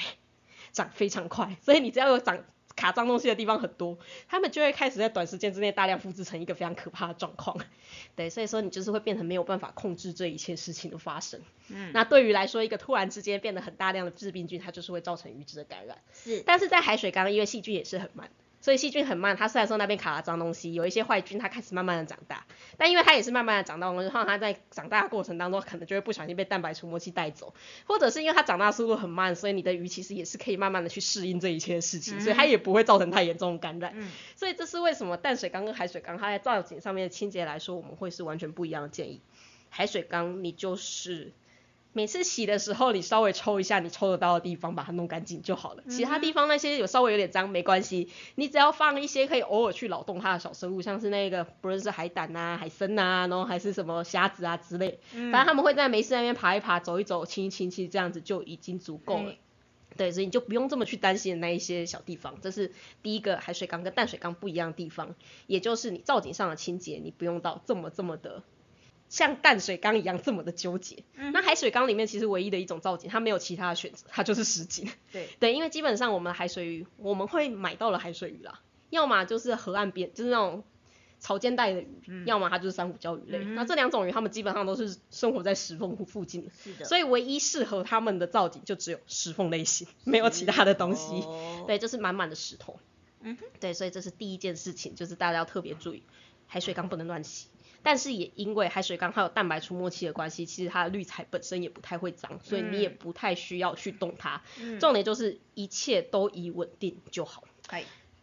[0.73, 7.59] 长非常快，所以你只要有长卡脏东西的地方很多，它们就会开始在短时间之内大量复制成一个非常可怕的状况。
[8.15, 11.41] 对，所以说你就是会变成没有办法控制这一切事情的发生。
[11.69, 15.99] 嗯，那对于来说，一个突然之间变得很大量的致病菌，它就是会造成鱼只的感染。
[16.13, 18.31] 是，但是在海水缸，因为细菌也是很慢。
[18.67, 22.45] 所以细菌很慢，它虽然说那边卡了脏东西，有一些坏菌，它开始慢慢的长大，
[22.77, 27.55] 但因为它也是慢慢的长大，然后它在长大的过程当中，可能就会不小心被蛋白除膜器带走，
[27.87, 33.95] 或者是因为它长大速度很慢，所以你的鱼其实也是可以慢慢的去适应这一切事情，所以它也不会造成太严重的感染。
[34.35, 39.21] 所以这是为什么淡水缸跟海水缸它在造景上面的清洁来说，我们会是完全不一样的建议。
[39.69, 41.33] 海水缸你就是。
[41.97, 45.83] 每次洗的时候，你稍微抽一下你抽得到的地方，把它弄干净就好了。
[45.89, 59.33] 其他地方那些有稍微有点脏没关系，你只要放一些可以偶尔去扰动它的小生物，像是那个不论是海胆啊、海参啊，然后还是什么虾子啊之类，反正他们会在没事那边爬一爬、走一走、亲一亲，其实这样子就已经足够了。
[59.97, 62.39] 对，所以你就不用这么去担心那一些小地方。
[62.43, 65.15] 这是第一个海水缸跟淡水缸不一样的地方，
[65.47, 68.43] 也就是你造景上的清洁，你不用到这么这么的。
[69.09, 74.91] 像淡水缸一样这么的纠结，那海水缸里面其实唯一的一种造景，它没有其他的选择，它就是实景。
[75.13, 80.65] 对 对，因为基本上我们海水鱼，我们会买到了海水鱼啦，要么就是河岸边，就是那种
[81.21, 83.39] 潮间带的鱼，要么它就是珊瑚礁鱼类。
[83.39, 86.85] 那这两种鱼，它们基本上都是生活在石缝附近的，是的。
[86.85, 91.25] 所以唯一适合它们的造景就只有石缝类型，没有其他的东西。
[91.67, 92.79] 对，就是满满的石头。
[93.21, 93.47] 嗯哼。
[93.61, 96.03] 对，所以这是第一件事情，就是大家要特别注意，
[96.47, 97.47] 海水缸不能乱洗。
[97.87, 104.43] 但是也因为海水缸它有蛋白除沫器的关系，其实它的滤材本身也不太会脏，所以你也不太需要去动它。
[104.81, 107.45] 重点就是一切都以稳定就好。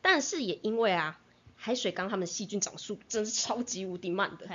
[0.02, 1.18] 但是也因为啊，
[1.56, 4.46] 海水缸它们细菌长速真是超级无敌慢的。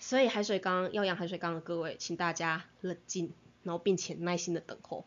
[0.00, 5.06] 所以海水缸要养海水缸的各位，请大家冷静，然后并且耐心的等候，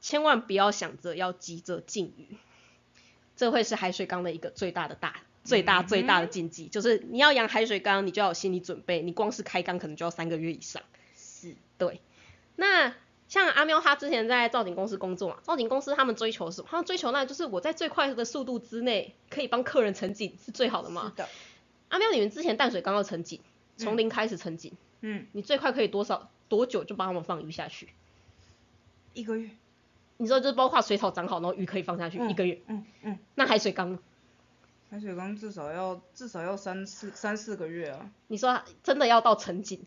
[0.00, 2.36] 千万不要想着要急着禁鱼，
[3.36, 5.22] 这会是海水缸的一个最大的大。
[5.44, 10.82] 最大最大的禁忌就是你要养海水缸，你就要有心理准备，你光是开缸可能就要三个月以上。
[11.16, 12.00] 是，对。
[12.56, 12.94] 那
[13.28, 16.68] 像阿喵他之前在造景公司工作嘛，造景公司他们追求什么？
[16.70, 21.04] 他们追求那就是我在最快的速度之内可以帮客人成景是最好的嘛。
[21.10, 21.28] 是的。
[21.88, 23.40] 阿喵，你们之前淡水缸要成景，
[23.76, 27.88] 从零开始成景，嗯，你最快可以多少多久就帮他们放鱼下去？
[29.14, 29.50] 一个月。
[30.18, 32.60] 你说就是包括水草长好，然后鱼可以放下去一个月。
[32.66, 33.18] 嗯嗯。
[33.34, 33.98] 那海水缸？
[34.90, 38.10] 海水缸至少要至少要三四三四个月啊！
[38.28, 39.84] 你说真的要到成景，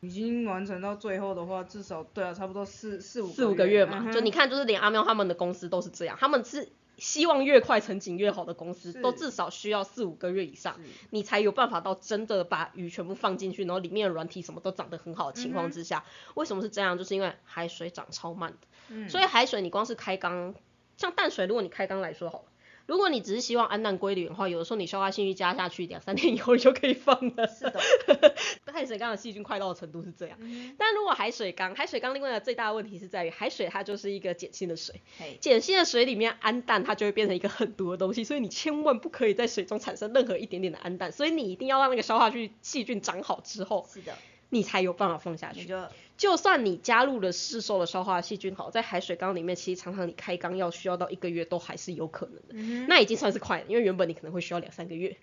[0.00, 10.80] 已经完成到最后的话，至少对啊，差不多四四五四五个月嘛，嗯就你看，就是连阿喵他们的公司都是这样，他们是希望越快成景越好的公司，都至少需要四五个月以上，
[11.10, 16.96] 你才有办法到真的把鱼全部放进去，然后里面的软体什么都长得很好的情嗯况之下，为什么是这样？
[16.96, 18.58] 就是因为海水长超慢的，
[18.88, 20.54] 嗯所以海水你光是开缸，
[20.96, 22.44] 像淡水，如果你开缸来说好了。
[22.88, 27.46] 如果你只是希望氨氮归零的话，有的时候你消化性欲加下去，两三天以后你就可以放了。
[27.46, 27.78] 是的，
[28.72, 30.38] 海水缸的细菌快到的程度是这样。
[30.40, 44.16] 嗯但如果海水缸，海水缸另外的最大的问题是在于，海水它就是一个碱性的水，嘿，碱性的水里面氨氮它就会变成一个很毒的东西，所以你千万不可以在水中产生任何一点点的氨氮，所以你一定要让那个消化去细菌长好之后，是的，
[44.48, 45.60] 你才有办法放下去。
[45.60, 45.76] 你就
[46.18, 55.16] 就算你加入了市售的消化细菌好，在海水缸里面，其实常常你开缸要需要到一个月都还是有可能的，嗯那已经算是快了，因为原本你可能会需要两三个月。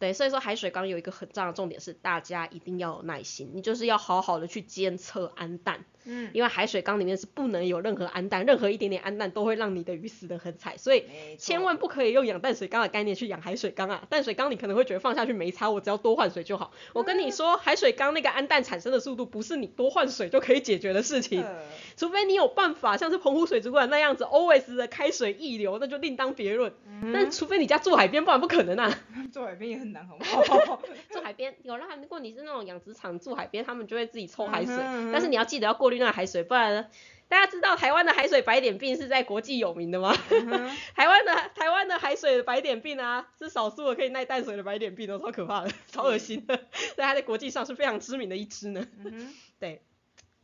[0.00, 11.04] 对，所以说海水缸有一个很重要的重点是，大家一定要有耐心，你就是要好好的去监测氨氮，嗯，因为海水缸里面是不能有任何氨氮，任何一点点氨氮都会让你的鱼死得很惨，所以
[11.38, 14.06] 千万不可以用养淡水缸的概念去养海水缸啊！
[14.08, 16.72] 淡水缸你可能会觉得放下去没差，我只要多换水就好。
[16.94, 21.62] 我跟你说，海水缸那个氨氮产生的速度不是你多换水就可以解决的事情，呃
[21.98, 26.72] 除非你有办法像是澎湖水族馆那样子 always 的开水溢流，那就另当别论。
[27.12, 28.96] 但除非你家住海边，不然不可能啊。
[29.34, 30.80] 住海边也很难，好不好？
[31.10, 34.76] 住海边有啦，如果你是那种养殖场住海边，他们就会自己抽海水，
[35.12, 36.88] 但是你要记得要过滤那个海水，不然
[37.28, 40.16] 大家知道台湾的海水白点病是在国际有名的吗？
[40.30, 48.86] 嗯 台湾的台湾的海水白点病啊，是少数的可以耐淡水的白点病都，超可怕的，超恶心的，所以它在国际上是非常知名的一支呢。
[49.04, 49.82] 嗯对，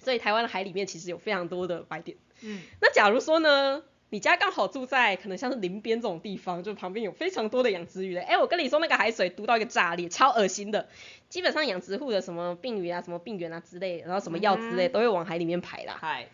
[0.04, 2.16] 所以台湾的海里面其实有非常多的白点。
[2.42, 10.88] 嗯，那假如说呢，你家刚好住在可能像是林边这种地方，就旁边有非常多的养殖鱼的，哎，我跟你说那个海水毒到一个炸裂，超恶心的。
[11.28, 15.96] 基本上养殖户的什么病鱼啊、什么病源啊之类，然后什么药之类，都会往海里面排啦。
[16.00, 16.28] 嗨，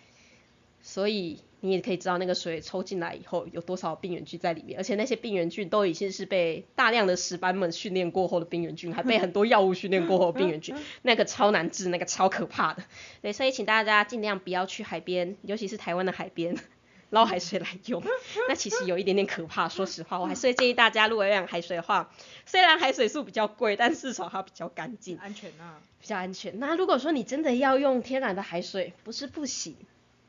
[0.82, 12.82] 所以你也可以知道那个水抽进来以后有多少病原菌在里面，而且那些病原菌都已经是被大量的石斑们训练过后的病原菌，还被很多药物训练过后的病原菌， 那个超难治，那个超可怕的。
[13.22, 16.56] 对，所以请大家尽量不要去海边，尤其是台湾的海边。
[17.10, 18.00] 捞海水来用，
[18.48, 19.68] 那其实有一点点可怕。
[19.68, 22.08] 说实话，我还是会建议大家，如果要养海水的话，
[22.46, 25.18] 虽然海水素比较贵，但至少它比较干净。
[25.18, 26.60] 安全啊，比较安全。
[26.60, 29.74] 那如果说你真的要用天然的海水，不是不行，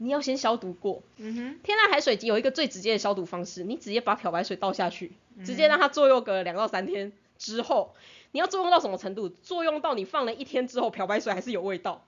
[0.01, 1.03] 你要先消毒过。
[1.17, 5.11] 嗯哼，天然海水有一个最直接的消毒方式，你直接把漂白水倒下去，
[5.45, 7.93] 直接让它作用个两到三天之后，
[8.31, 9.29] 你要作用到什么程度？
[9.29, 12.03] 作用到你放了一天之后，漂白水还是有味道。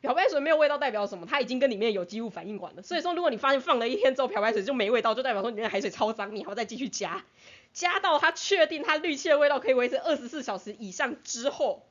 [0.00, 1.26] 漂白水没有味道代表什么？
[1.26, 2.82] 它已经跟里面有机物反应完了。
[2.82, 7.24] 所以说，如果你发现放了一天之后漂白水就没味道，就代表说里面的海水超脏，你还要再继续加，
[7.72, 11.82] 加到它确定它氯气的味道可以维持二十四小时以上之后，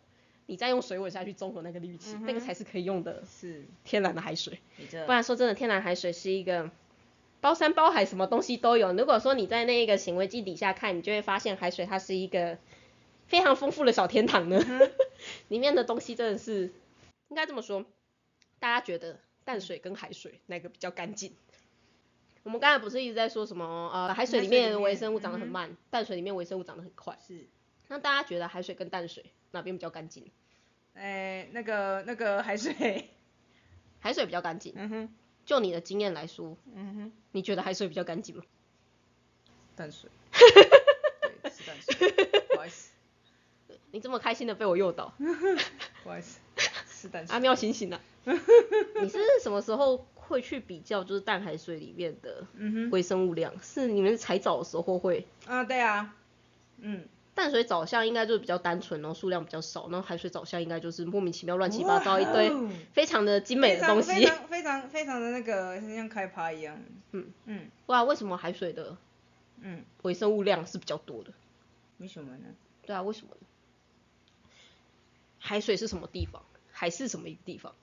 [0.48, 4.60] 你再用水稳下去中和那个氯气，那个才是可以用的是，天然的海水。
[5.06, 6.72] 不然说真的，天然海水是一个
[7.40, 8.94] 包山包海，什么东西都有。
[8.94, 12.58] 如果说你在那个显微镜底下看，你就会发现海水它是一个
[13.28, 14.60] 非常丰富的小天堂呢。
[15.50, 16.72] 里面的东西真的是，
[17.28, 17.86] 应该这么说，
[18.60, 21.34] 大家觉得淡水跟海水哪个比较干净？
[22.44, 27.18] 我们刚才不是一直在说什么呃海水里面的微生物长得很慢，淡水里面微生物长得很快。
[27.28, 27.46] 是，
[27.88, 30.30] 那大家觉得海水跟淡水哪边比较干净？
[30.94, 33.10] 哎，那个那个海水，
[34.00, 34.74] 海水比较干净。
[34.76, 35.10] 嗯哼，
[35.46, 38.44] 就你的经验来说，嗯哼，你觉得海水比较干净吗？
[39.76, 40.10] 淡水，
[41.44, 42.12] 对，是淡水，
[42.50, 42.92] 不好意思，
[43.92, 45.14] 你这么开心的被我诱导，
[46.04, 46.40] 不好意思，
[46.90, 48.02] 是淡水阿水，喵醒醒了。
[48.26, 53.54] 你是什么时候会去比较就是淡海水里面的嗯哼，微生物量？
[53.62, 55.28] 是你们采藻的时候会？
[55.46, 56.16] 啊，对啊，
[56.80, 62.52] 嗯，淡水藻相应该就是比较单纯，然后数量比较少，然后海水藻相应该就是莫名其妙乱七八糟一堆
[62.94, 64.12] 非常的精美的东西。
[64.12, 66.76] 非常非常非常的那个像开趴一样，
[67.12, 68.98] 嗯嗯哇，为什么海水的
[69.62, 71.32] 嗯，微生物量是比较多的？
[72.00, 72.46] 为什么呢？
[72.82, 73.48] 对啊，为什么呢？
[75.38, 76.44] 海水是什么地方？
[76.72, 77.76] 海是什么一个地方？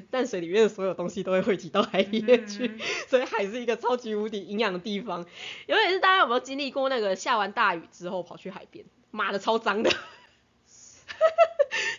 [0.00, 2.78] 淡水里面的所有东西都会汇集到海里面去，嗯
[3.08, 5.26] 所以海是一个超级无敌营养的地方。
[5.66, 9.90] 尤其是大家有没有经历过那个下完大雨之后跑去海边，妈的超脏的。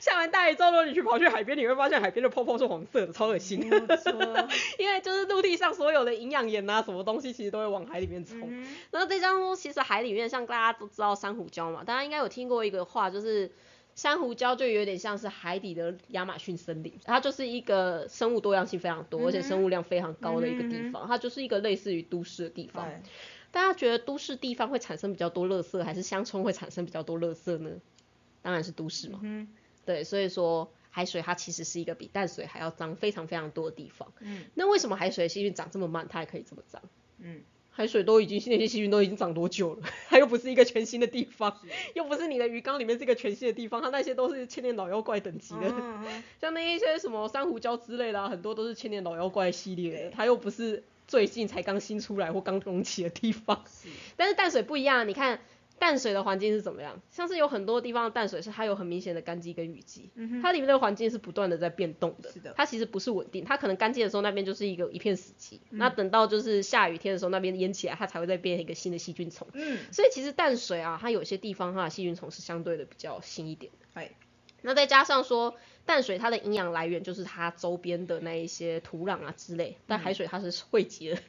[0.02, 3.62] 下完大雨之后，如果你去跑去海边，你会发现海边的泡泡是黄色的，超恶心。
[4.78, 8.40] 因为就是陆地上所有的营养盐啊，什么东西其实都会往海里面冲。
[8.92, 13.50] 然后再加上说，其实海里面像大家都知道珊瑚礁嘛，大家应该有听过一个话，就是
[13.96, 22.86] 珊瑚礁就有点像是海底的亚马逊森林，它就是一个生物多样性非常多，而且生物量非常高的一个地方，它就是一个类似于都市的地方。
[22.86, 23.02] 哎
[23.52, 27.70] 大家觉得都市地方会产生比较多垃圾，还是乡村会产生比较多垃圾呢？
[28.42, 29.20] 当然是都市嘛。
[29.22, 29.48] 嗯
[29.86, 34.12] 对，所以说海水它其实是一个比淡水还要脏非常非常多的地方。
[34.22, 36.82] 嗯那为什么海水的细菌长这么慢，它还可以这么脏？
[37.20, 37.44] 嗯，
[37.76, 41.60] 海水都已经那些细菌都已经长多久了，它又不是一个全新的地方，
[41.96, 45.74] 又不是你的鱼缸里面是一个全新的地方，它那些都是千年老妖怪等级的。
[46.40, 53.64] 像那一些什么珊瑚礁之类的、啊，很多都是千年老妖怪系列的，它又不是最近才刚新出来或刚隆起的地方。
[53.68, 55.42] 是但是淡水不一样，你看
[55.80, 57.02] 淡水的环境是怎么样？
[57.10, 69.48] 像是有很多地方的淡水是它有很明显的干季跟雨季，嗯它里面的环境是不断的在变动的，是的它其实不是稳定，它可能干季的时候那边就是一个一片死寂，嗯那等到就是下雨天的时候那边淹起来，它才会再变一个新的细菌虫。
[69.54, 73.86] 嗯，所以其实淡水啊，它有些地方它的细菌虫是相对的比较新一点的。
[73.94, 74.12] 哎，
[74.62, 75.56] 那再加上说
[75.86, 81.20] 淡水它的营养来源就是它周边的那一些土壤啊之类，但海水它是汇集了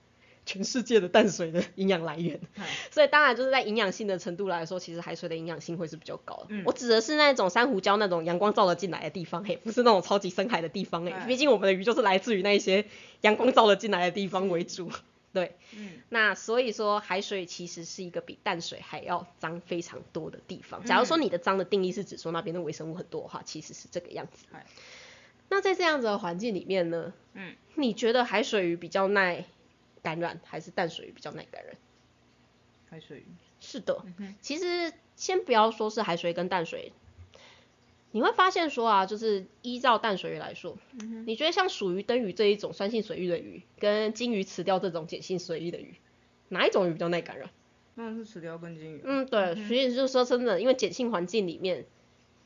[0.47, 6.47] 全世界的淡水的营养来源，嗨所以当然就是在营养性的程度来说，其实海水的营养性会是比较高的。
[6.51, 6.63] 嗯。
[6.67, 12.85] 我指的是那种珊瑚礁那种阳光照得进来的地方，嘿，不是那种超级深海的地方，嘿，哎毕竟我们的鱼就是来自于那一些
[13.23, 14.91] 阳光照得进来的地方为主。
[15.33, 15.91] 对，嗯。
[16.11, 20.85] 那所以说海水其实是一个比淡水还要脏非常多的地方。
[20.85, 24.45] 假如说你的脏的定义是指说那边的微生物很多的话，其实是这个样子。
[24.53, 24.65] 嗨。
[25.51, 29.45] 那在这样子的环境里面呢，嗯，你觉得海水鱼比较耐
[30.05, 31.75] 感染，还是淡水鱼比较耐感染？
[32.89, 33.27] 海水鱼，
[33.59, 36.93] 是的，嗯其实先不要说是海水跟淡水，
[38.13, 45.97] 你会发现说啊，就是依照淡水鱼来说，嗯你觉得像属于灯鱼这一种酸性水域的鱼，跟金鱼雌钓这种碱性水域的鱼，
[46.51, 47.51] 哪一种鱼比较耐感染？
[47.97, 51.87] 那是石雕跟金鱼，嗯，对，所以就是说真的，因为碱性环境里面，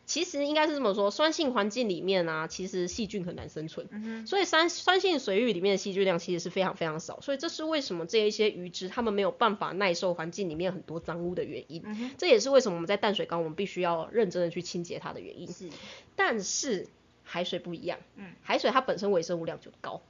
[0.09, 15.47] 其实应该是这么说，酸性环境里面啊，其实细菌很难生存，嗯所以酸酸性水域里面的细菌量其实是非常非常少，所以这是为什么这一些鱼只它们没有办法耐受环境里面很多脏污的原因，嗯这也是为什么我们在淡水缸我们必须要认真的去清洁它的原因。
[15.53, 15.69] 是，
[16.17, 16.89] 但是
[17.23, 18.33] 海水不一样，嗯。
[18.43, 20.01] 海水它本身微生物量就高，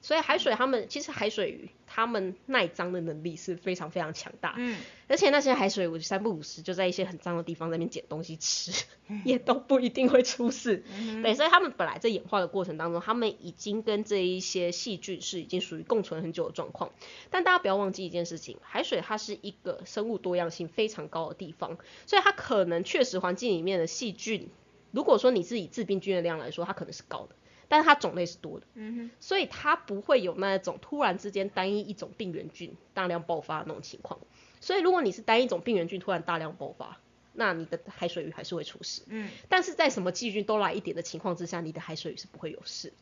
[0.00, 4.78] 所以海水他们其实海水鱼它们耐脏的能力是非常非常强大，嗯，
[5.08, 8.84] 而且那些海水鱼三不五时就在一些很脏的地方在那边捡东西吃，
[9.24, 10.84] 也都不一定会出事。
[11.22, 16.92] 对，所以他们本来在演化的过程当中，他们已经跟这一些细菌是已经属于共存很久的状况。
[17.30, 21.76] 但大家不要忘记一件事情，海水它是一个生物多样性非常高的地方，
[22.06, 24.48] 所以它可能确实环境里面的细菌，
[24.92, 27.34] 如果说你是以致病菌的量来说，它可能是高的。
[27.68, 34.18] 但是它种类是多的，嗯哼所以它不会有那种突然之间单一一种病原菌大量爆发的那种情况。
[34.60, 36.98] 所以如果你是单一种病原菌突然大量爆发，
[37.32, 39.02] 那你的海水鱼还是会出事。
[39.06, 42.92] 嗯但是在什么细菌都来一点的情况之下，你的海水鱼是不会有事。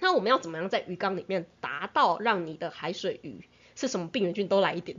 [0.00, 3.44] 那我们要怎么样在鱼缸里面达到让你的海水鱼
[3.74, 4.98] 是什么病原菌都来一点？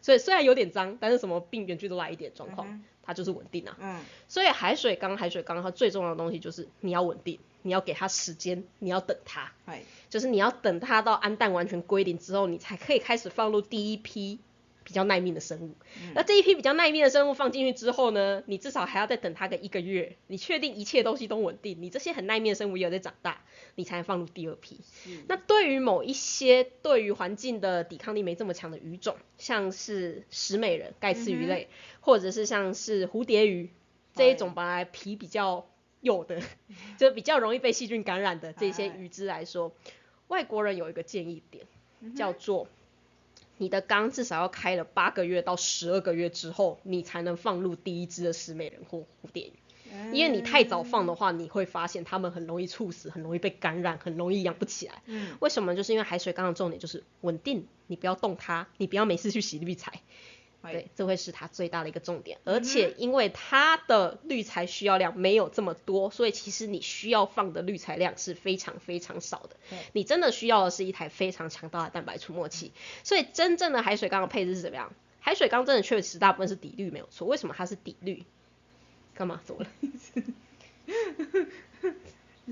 [0.00, 3.76] 所以虽然有点脏，但是什么病原菌都来一点状况，它就是稳定啊。
[3.80, 9.52] 嗯所以海水缸，海水缸它最重要的东西就是你要稳定，你要给它时间，你要等它，
[10.10, 14.38] 就是你要等它到氨氮完全归零之后，你才可以开始放入第一批
[14.84, 15.74] 比较耐命的生物。
[16.14, 23.40] 那这一批比较耐命的生物放进去之后呢，你至少还要再等它个一个月，你确定一切东西都稳定，你这些很耐命的生物也有在长大，
[23.76, 24.80] 你才能放入第二批。
[25.28, 31.68] 那对于某一些对于环境的抵抗力没这么强的鱼种，像是石美人、盖茨鱼类，
[32.00, 33.70] 或者是像是蝴蝶鱼
[34.14, 35.66] 这一种本来皮比较
[36.02, 36.42] 幼的，
[36.98, 39.72] 就比较容易被细菌感染的这些鱼只来说，
[40.28, 41.64] 外国人有一个建议点，
[42.14, 42.68] 叫做
[43.56, 49.52] 你的缸至少要开了八个月到十二个月之后，你才能放入第一只的石美人或蝴蝶鱼。
[50.10, 55.02] 因为你太早放的话，你会发现它们很容易猝死，很容易被感染，很容易养不起来。
[55.04, 55.76] 嗯为什么？
[55.76, 60.00] 就是因为海水缸的重点就是稳定，你不要动它，你不要每次去洗滤材。
[60.62, 62.38] 嗨对，这会是它最大的一个重点。
[62.44, 69.56] 而且因为它的滤材需要量没有这么多，所以其实你需要放的滤材量是非常非常少的。
[69.92, 72.72] 你真的需要的是一台非常强大的蛋白除沫器。
[73.02, 74.92] 所以真正的海水缸的配置是怎么样？
[75.20, 77.26] 海水缸真的确实大部分是底滤没有错。
[77.26, 78.24] 为什么它是底滤？
[79.14, 79.40] 干嘛？
[79.44, 79.70] 怎么了？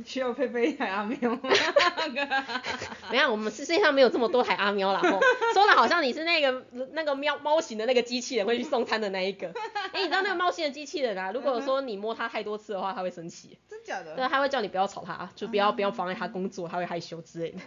[0.07, 1.41] 需要配备一台阿喵吗？
[3.11, 5.01] 没有，我们世界上没有这么多台阿喵啦。
[5.01, 5.21] 吼，
[5.55, 9.53] 说的好像你是那个那个喵猫型的那个机器人会去送餐的那一个。
[9.93, 11.31] 哎、你知道那个猫型的机器人啊？
[11.33, 13.59] 如果说你摸它太多次的话，它会生气。
[13.69, 14.15] 真假的？
[14.17, 17.59] 对，它会叫你不要吵它，就不要不要妨碍它工作，它会害羞之类的。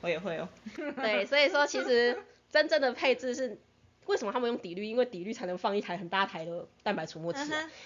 [0.00, 0.48] 我也会哦。
[0.96, 2.18] 对，所以说其实
[2.50, 3.58] 真正的配置是
[4.06, 4.84] 为什么他们用底滤？
[4.84, 7.40] 因为底滤才能放一台很大台的蛋白除沫器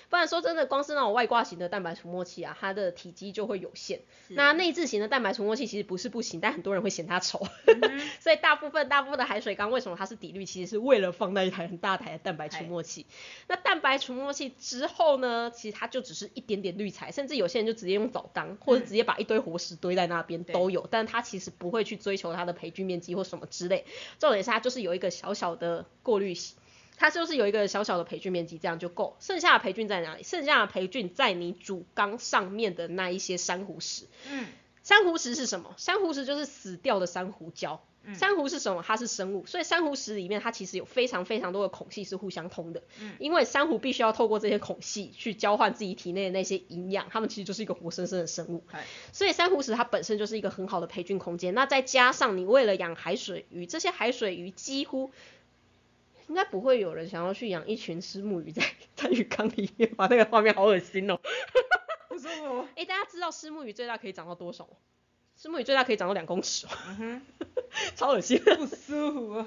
[0.08, 4.00] 不然说真的，光是那种外挂型的蛋白除沫器啊，它的体积就会有限。
[4.28, 13.06] 那内置型的蛋白除沫器其实不是不行，但很多人会嫌它丑，嗯 所以大部分大部分的海水缸为什么它是底滤，其实是为了放那一台很大台的蛋白除沫器。
[13.46, 23.84] 那蛋白除沫器之后呢，其实它就只是一点点滤材，甚至有些人就直接用澡缸，或者直接把一堆活石堆在那边都有，但它其实不会去追求它的培菌面积或什么之类。
[24.18, 26.54] 重点是它就是有一个小小的过滤器。
[26.98, 29.16] 它就是有一个小小的培菌面积，这样就够。
[29.20, 30.22] 剩下的培菌在哪里？
[30.22, 34.06] 剩下的培菌在你主缸上面的那一些珊瑚石。
[34.30, 34.46] 嗯，
[34.82, 35.74] 珊瑚石是什么？
[35.76, 37.80] 珊瑚石就是死掉的珊瑚礁。
[38.08, 38.84] 嗯珊瑚是什么？
[38.86, 42.82] 它是生物，所以珊瑚石里面它其实有非常非常多的孔隙是互相通的。
[43.00, 48.62] 嗯因为珊瑚必须要透过这些孔隙去交换自己体内的那些营养，它们其实就是一个活生生的生物。
[49.12, 51.52] 所以珊瑚石它本身就是一个很好的培菌空间。
[51.52, 55.10] 那再加上你为了养海水鱼，这些海水鱼几乎
[56.28, 58.62] 应该不会有人想要去养一群虱目鱼在
[58.94, 60.06] 在鱼缸里面吧？
[60.10, 61.18] 那个画面好恶心哦。
[62.08, 62.66] 不舒服。
[62.74, 64.72] 诶，大家知道虱目鱼最大可以长到多少吗？
[65.38, 67.22] 虱目鱼最大可以长到两公尺哦，嗯哼，
[67.94, 68.56] 超恶心的。
[68.56, 69.46] 不舒服啊。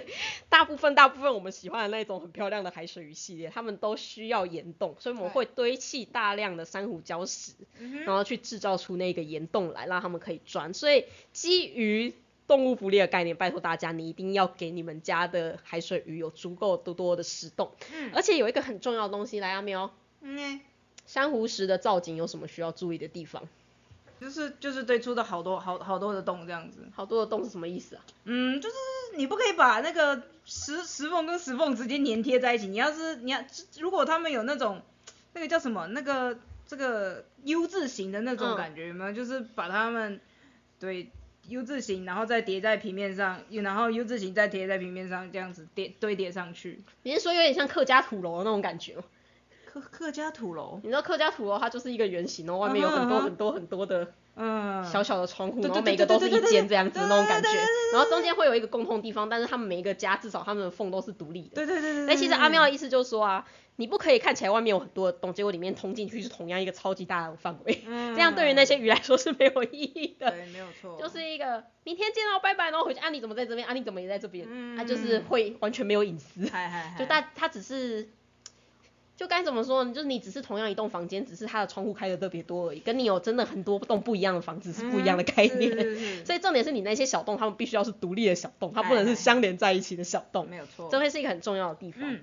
[0.50, 10.74] 大部分大部分我们喜欢的那种很漂亮的海水鱼系列，它们都需要岩洞，所以我们会堆砌大量的珊瑚礁石，嗯然后去制造出那个岩洞来，让它们可以钻。
[10.74, 12.12] 所以基于
[12.50, 17.70] 动物福利的概念，拜托大家，你一定要给你们家的海水鱼有足够多多的石洞。
[17.94, 20.60] 嗯而且有一个很重要的东西，来阿喵，嗯，
[21.06, 23.44] 珊瑚石的造景有什么需要注意的地方？
[24.20, 26.80] 就是就是堆出的好多好好多的洞这样子。
[26.92, 28.02] 好多的洞是什么意思啊？
[28.24, 28.74] 嗯，就是
[29.16, 32.66] 你不可以把那个石石缝跟石缝直接粘贴在一起。
[32.66, 33.40] 你要是你要，
[33.78, 34.82] 如果他们有那种
[35.34, 36.36] 那个叫什么那个
[36.66, 39.12] 这个 U 字形的那种嗯感觉，有没有？
[39.12, 40.20] 就是把它们
[40.80, 41.08] 对
[41.48, 46.80] U 字形，然后再叠在平面上，然后 U 字形再叠在平面上，这样子叠堆叠上去。
[47.02, 49.02] 你是说有点像客家土楼的那种感觉吗？
[49.66, 57.48] 客客家土楼，你知道客家土楼它就是一个圆形，然后外面有很多很多很多的嗯，小小的窗户，然后每个都是一间这样子对那种感觉。
[57.92, 61.50] 然后中间会有一个共通地方，但是他们每一个家至少他们的缝都是独立的。
[61.54, 62.02] 对对对对。
[62.04, 62.16] 哎，对。
[62.16, 63.44] 其实阿喵的意思就是说啊，
[63.76, 70.30] 你不可以看起来外面有很多的洞，结果里面通进去是同样一个超级大的范围，嗯， 这样对于那些鱼来说是没有意义的。
[70.30, 73.66] 对没有错，就是一个明天见到拜拜，然后回去啊你怎么在这边？
[73.66, 76.48] 啊你怎么也在这边，嗯啊就是会完全没有隐私。
[76.50, 78.08] 嗨嗨嗨，就大它只是，
[79.20, 79.92] 就该怎么说呢？
[79.92, 85.70] 就是你只是同样一栋房间，只是它的窗户开的特别多而已，跟你有真的很多栋不一样的房子是不一样的概念。
[85.72, 92.00] 嗯是 是是所以重点是你那些小洞，它们必须要是独立的小洞，它不能是相连在一起的小洞，没有错，这会是一个很重要的地方。
[92.02, 92.20] 嗯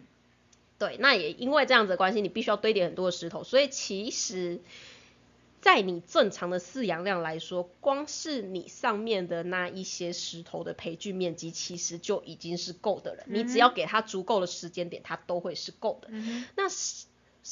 [0.79, 4.59] 对，那也因为这样子的关系，你必须要堆叠很多的石头，所以其实，
[5.68, 13.24] 在你正常的饲养量来说，光是你上面的那一些石头的培菌面积，其实就已经是够的了。
[13.26, 16.07] 你只要给它足够的时间点，它都会是够的。
[16.09, 17.07] 嗯那是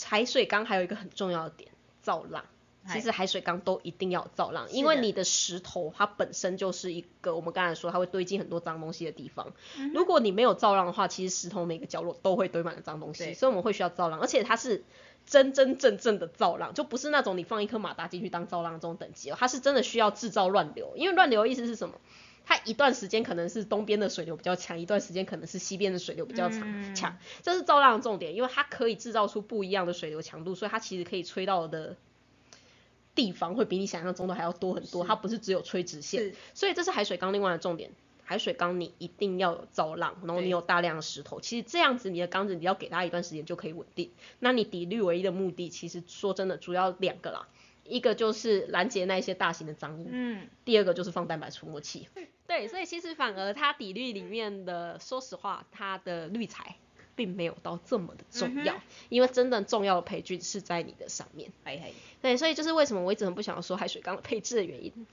[0.06, 1.70] 海水缸还有一个很重要的点，
[2.02, 2.46] 造浪。
[2.88, 9.52] 其实海水缸都一定要造浪，因为你的石头它本身就是一个我们刚才说它会堆积很多脏东西的地方。
[9.78, 14.86] 嗯如果你没有造浪的话，其实石头每个角落都会堆满了脏东西，所以我们会需要造浪，而且它是
[15.26, 21.96] 真真正正的造浪，就不是那种你放一颗马达进去当造浪这种等级哦，它是真的需要制造乱流，因为乱流的意思是什么？
[22.46, 26.94] 它一段时间可能是东边的水流比较强，一段时间可能是西边的水流比较强嗯。
[26.94, 31.96] 强，这是造浪的重点，因为它可以制造出不一样的水流强度，所以它其实可以吹到的
[33.16, 37.90] 地方会比你想象中的还要多很多，它不是只有吹直线，所以这是海水缸另外的重点。
[38.26, 44.12] 海水缸你一定要有造浪，然后你有大量的石头，其实这样子你的缸子你要给它一段时间就可以稳定。
[44.40, 47.48] 那你底滤唯一的目的，其实说真的主要两个啦，
[47.84, 52.10] 一个就是拦截那一些大型的脏物，嗯，第二个就是放蛋白除沫器。
[52.48, 56.76] 对，所以其实反而它底滤里面的，说实话，它的滤材
[57.16, 61.52] 并没有到这么的重要，嗯因为真正重要的培菌是在你的上面。
[61.64, 65.08] 嘿嘿，对，所以就是为什么我一直很不想要说海水缸的配置的原因。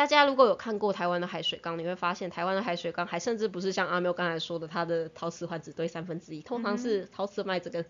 [0.00, 7.84] 大家如果有看过台湾的海水缸，你会发现台湾的海水缸还甚至不是像阿喵刚才说的，它的陶瓷环只堆三分之一，通常是陶瓷麦这个。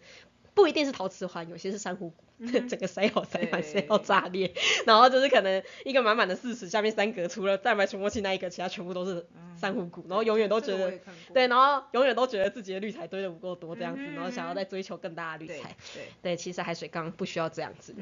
[0.53, 2.25] 不一定是陶瓷环，有些是珊瑚骨，
[2.69, 4.53] 整个塞好塞满，塞到炸裂，
[4.85, 9.25] 然后就是可能一个满满的四十，下面三格，除了蛋白除沫器那一格，其他全部都是
[9.57, 10.99] 珊瑚骨，然后永远都觉得
[11.33, 15.77] 对，然后永远都觉得自己的滤材堆的不够多这样子，嗯然后想要再追求更大的滤材。
[15.95, 17.95] 对，对，其实海水缸不需要这样子。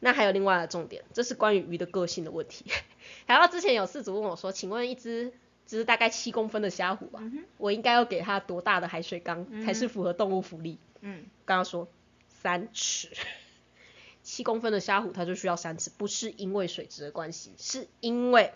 [0.00, 2.66] 那还有另外的重点，这是关于鱼的个性的问题。
[3.26, 5.32] 还有之前有事主问我说，请问一只
[5.66, 10.78] 只是大概七公分的虾虎吧，嗯我应该要给它多大的海水缸、才是符合动物福利？
[11.00, 11.88] 嗯，刚刚说
[12.28, 13.08] 三尺，
[14.22, 18.52] 七公分的虾虎它就需要三尺，不是因为水质的关系，是因为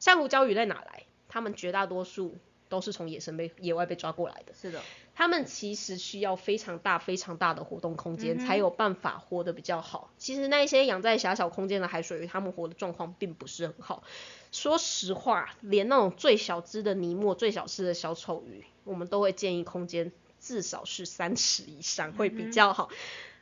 [0.00, 1.04] 珊瑚礁鱼类哪来？
[1.28, 2.36] 它们绝大多数
[2.68, 4.52] 都是从野生被野外被抓过来的。
[4.54, 4.80] 是的。
[5.14, 10.12] 他们其实需要非常大、非常大的活动空间，才有办法活得比较好。
[10.16, 14.04] 其实那些养在狭小空间的海水鱼，它们活的状况并不是很好。
[14.52, 22.88] 说实话，连那种最小只的尼莫、最小只的小丑鱼，我们都会建议空间至少是三尺以上会比较好。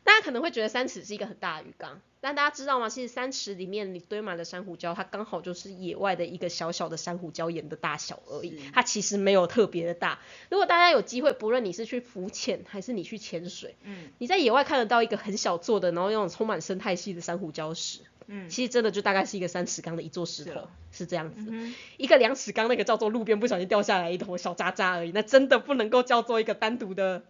[0.06, 2.88] 大家可能会觉得三尺是一个很大的鱼缸，但大家知道吗？
[2.88, 10.20] 其实三尺里面你堆满了珊瑚礁，它刚好就是野外的一个小小的珊瑚礁岩的大小而已，它其实没有特别的大。
[10.48, 17.98] 如果大家有机会，不论你是去浮潜还是你去潜水，嗯，你在野外看得到一个很小座的，然后那种充满生态系的珊瑚礁石，
[18.28, 21.52] 嗯，其实真的就大概是一个三尺缸的一座石头，是这样子。
[21.96, 27.24] 一个两尺缸那个叫做路边不小心掉下来一坨小渣渣而已，那真的不能够叫做一个单独的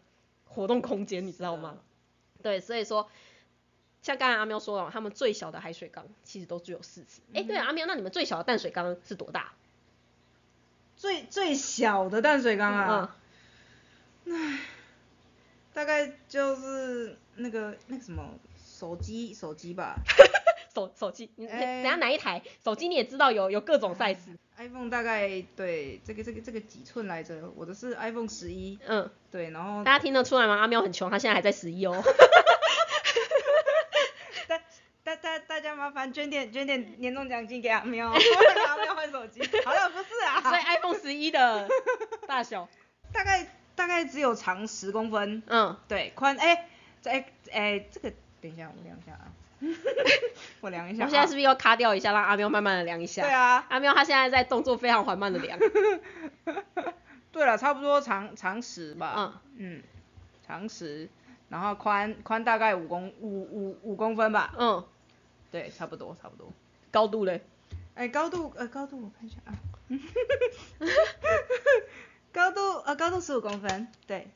[0.45, 1.79] 活动空间，你知道吗？
[2.47, 3.11] 对，所以说，
[4.03, 7.21] 像刚才阿喵说了，他们最小的海水缸其实都只有四尺。
[7.35, 9.53] 哎，对啊，阿喵，那你们最小的淡水缸是多大？
[10.97, 13.17] 最最小的淡水缸啊？
[14.31, 14.61] 唉，
[15.75, 19.97] 大概就是那个那个什么手机手机吧。
[20.77, 24.19] 手手机，你等下哪一台手机你也知道有有各种 size。
[24.59, 27.51] iPhone 大概对这个这个这个几寸来着？
[27.57, 28.79] 我的是 iPhone 十一。
[28.87, 29.11] 嗯。
[29.31, 29.83] 对，然后。
[29.85, 30.59] 大家听得出来吗？
[30.59, 32.03] 阿喵很穷，他现在还在十一哦。
[34.49, 34.61] 大
[35.03, 38.19] 大大大家麻烦捐点捐点年终奖金给阿喵， 给
[38.61, 39.41] 阿喵换手机。
[39.65, 40.43] 好了，不是啊。
[40.51, 41.69] 所以 iPhone 十一的
[42.27, 42.69] 大小
[43.13, 45.43] 大概大概只有长十公分。
[45.47, 45.77] 嗯。
[45.89, 46.69] 对，宽哎
[47.05, 48.13] 哎哎这个
[48.43, 49.33] 等一下我量一下啊。
[50.61, 51.05] 我量一下。
[51.05, 53.23] 我现在是不是要卡掉一下，让阿喵慢慢的量一下？
[53.23, 53.65] 对啊。
[53.69, 55.59] 阿喵他现在在动作非常缓慢的量。
[57.33, 59.15] 对了，差不多长长十吧。
[59.17, 59.33] 嗯。
[59.59, 59.83] 嗯。
[60.47, 61.09] 长十，
[61.49, 64.55] 然后宽宽大概五公五五五公分吧。
[64.59, 64.85] 嗯。
[65.51, 66.53] 对，差不多差不多。
[66.91, 67.43] 高度嘞？
[67.95, 69.53] 哎，高度呃高度我看一下啊。
[72.33, 74.29] 高度呃高度十五公分，对。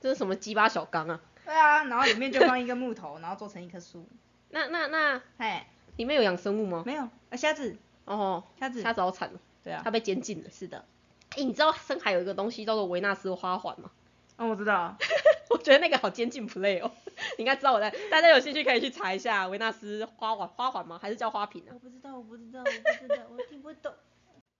[0.00, 1.20] 这是什么鸡巴小缸啊？
[1.44, 4.06] 对啊，然后里面就放一个木头，然后做成一棵树。
[4.50, 6.82] 那那那，哎，里面有养生物吗？
[6.86, 7.76] 没有，啊虾子。
[8.04, 8.82] 哦，虾子。
[8.82, 9.38] 虾子好惨哦。
[9.62, 9.82] 对啊。
[9.84, 10.50] 它被监禁了。
[10.50, 10.84] 是的。
[11.36, 13.90] 哎，你知道深海有一个东西叫做维纳斯花环吗？
[14.36, 14.96] 哦，我知道。
[15.50, 16.90] 我觉得那个好监禁 play 哦。
[17.36, 20.98] 你应该知道我在，大家有兴趣可以去查一下维纳斯花环花环吗？
[21.02, 21.74] 还是叫花瓶啊？
[21.74, 23.92] 我不知道，我不知道，我不知道，我听不懂。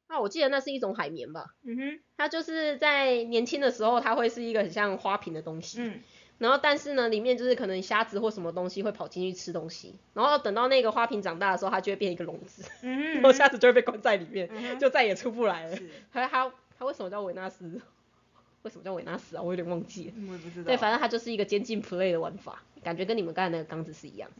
[0.08, 1.54] 那 我记得那是一种海绵吧？
[1.62, 2.00] 嗯哼。
[2.16, 5.80] 它就是在年轻的时候，它会是一个很像花瓶的东西。
[5.80, 6.00] 嗯。
[6.38, 15.78] 然后，但是呢，里面就是可能虾子或什么东西会跑进去吃东西，然后等到那个花瓶长大的时候，它就会变一个笼子，然后虾子就会被关在里面，就再也出不来了。
[16.12, 17.80] 它它它为什么叫维纳斯？
[18.62, 19.42] 为什么叫维纳斯啊？
[19.42, 20.14] 我有点忘记了。
[20.28, 20.66] 我也不知道。
[20.66, 24.30] 对，反正它就是一个监禁 play 的玩法，感觉跟你们刚才那个缸子是一样。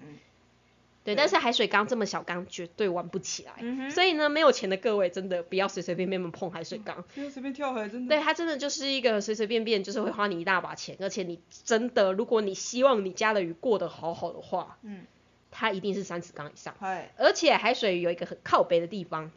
[1.09, 8.14] 对，但是海水缸这么小缸绝对玩不起来，所以呢，没有钱的各位真的不要随随便便碰海水缸，不要随便跳海，真的。
[8.14, 15.04] 对，它真的就是一个随随便便就是会花你一大把钱，而且你真的，如果你希望你家的鱼过得好好的话，嗯，
[15.50, 16.74] 它一定是三尺缸以上。
[17.16, 19.30] 而且海水鱼有一个很靠北的地方，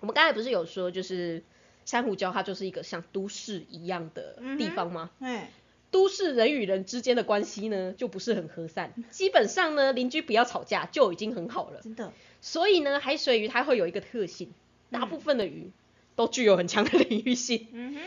[0.00, 1.42] 我们刚才不是有说就是
[1.84, 5.10] 珊瑚礁它就是一个像都市一样的地方吗？
[5.96, 8.92] 都市人与人之间的关系呢，就不是很和善。
[9.10, 11.80] 基本上呢，邻居不要吵架就已经很好了。
[11.82, 12.12] 真的。
[12.42, 14.52] 所以呢，海水鱼它会有一个特性，
[14.90, 15.70] 大部分的鱼
[16.14, 17.68] 都具有很强的 领域性。
[17.72, 18.00] 嗯哼。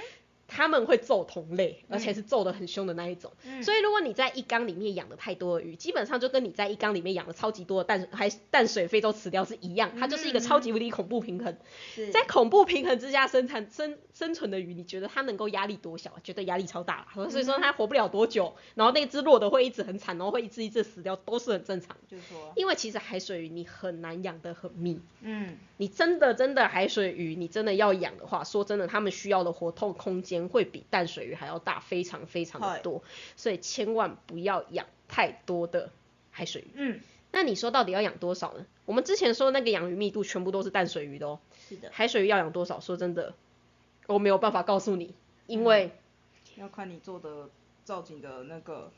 [0.49, 3.31] 他们会揍同类，而且是揍的很凶的那一种。
[3.61, 11.55] 所以如果你在一缸里面养的太多的鱼，基本上就跟你在一缸里面养了超级多的淡还淡水非洲雌鲷是一样，它就是一个超级无敌恐怖平衡。
[12.11, 16.11] 在恐怖平衡之下生产生生存的鱼，你觉得它能够压力多小？
[16.23, 17.07] 绝对压力超大。
[17.29, 21.95] 所以说它活不了多久，然后那只弱的会一直很惨，然后会一只一只死掉，都是很正常。
[22.07, 24.99] 就是说，因为其实海水鱼你很难养得很密。
[25.21, 25.57] 嗯。
[25.77, 31.25] 你真的真的海水鱼，你真的要养的话，说真的，它们需要的活动空间会比淡水。
[31.25, 33.03] 鱼还要大，非常非常的多，
[33.35, 35.89] 所以千万不要养太多的
[36.31, 36.71] 海水鱼。
[36.75, 36.99] 嗯，
[37.31, 38.65] 那你说到底要养多少呢？
[38.85, 41.39] 我们之前说那个养鱼密度全部都是淡水鱼的哦。
[41.67, 41.89] 是的。
[41.91, 42.79] 海水鱼要养多少？
[42.79, 43.33] 说真的，
[44.07, 45.13] 我没有办法告诉你，
[45.47, 45.91] 因为
[46.55, 47.49] 要看你做的
[47.83, 48.91] 造景的那个。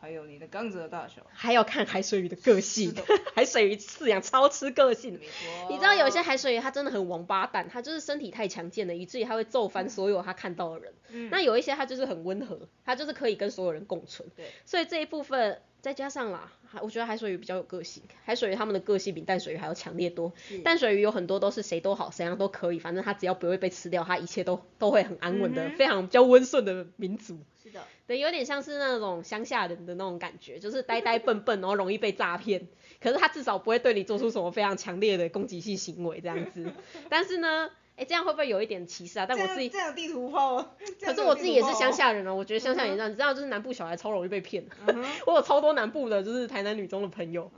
[0.00, 2.94] 还有你的缸子的大小，还要看海水鱼的个性。
[3.34, 5.70] 海水鱼饲养超吃个性，没错。
[5.70, 10.92] 你知道有些海水鱼它真的很王八蛋，它就是身体太强健了，以至于它会揍翻所有它看到的人。
[11.10, 11.28] 嗯。
[11.30, 14.28] 那有一些它就是很温和，它就是可以跟所有人共存。
[14.36, 14.46] 对。
[14.64, 18.02] 所以这一部分再加上啦，我觉得海水鱼比较有个性。
[18.24, 20.32] 海水鱼它们的个性比淡水鱼还要强烈多。
[20.64, 27.38] 淡水鱼有很多都是谁都好，谁样都可以，反正它只要不会被吃掉，它一切都都会很安稳的，非常比较温顺的民族。
[27.68, 27.84] 是的。
[28.06, 32.66] 对，有点像是那种乡下人的那种感觉，就是呆呆笨笨，然后容易被诈骗。
[33.00, 36.72] 可是他至少不会对你做出什么非常强烈的攻击性行为这样子。
[37.08, 39.26] 但是呢，哎，这样会不会有一点歧视啊？
[39.28, 44.64] 但我自己这样地图炮， 可是我自己也是乡下人啊，我觉得乡下人这样，你知道，就是南部小孩超容易被骗。
[45.26, 47.50] 我有超多南部的，就是台南女中的朋友，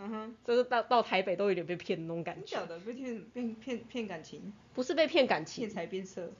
[0.45, 2.59] 就是到到台北都有点被骗的那种感觉。
[2.59, 4.53] 真的被骗骗骗骗感情？
[4.75, 6.31] 不是被骗感情，骗财骗色。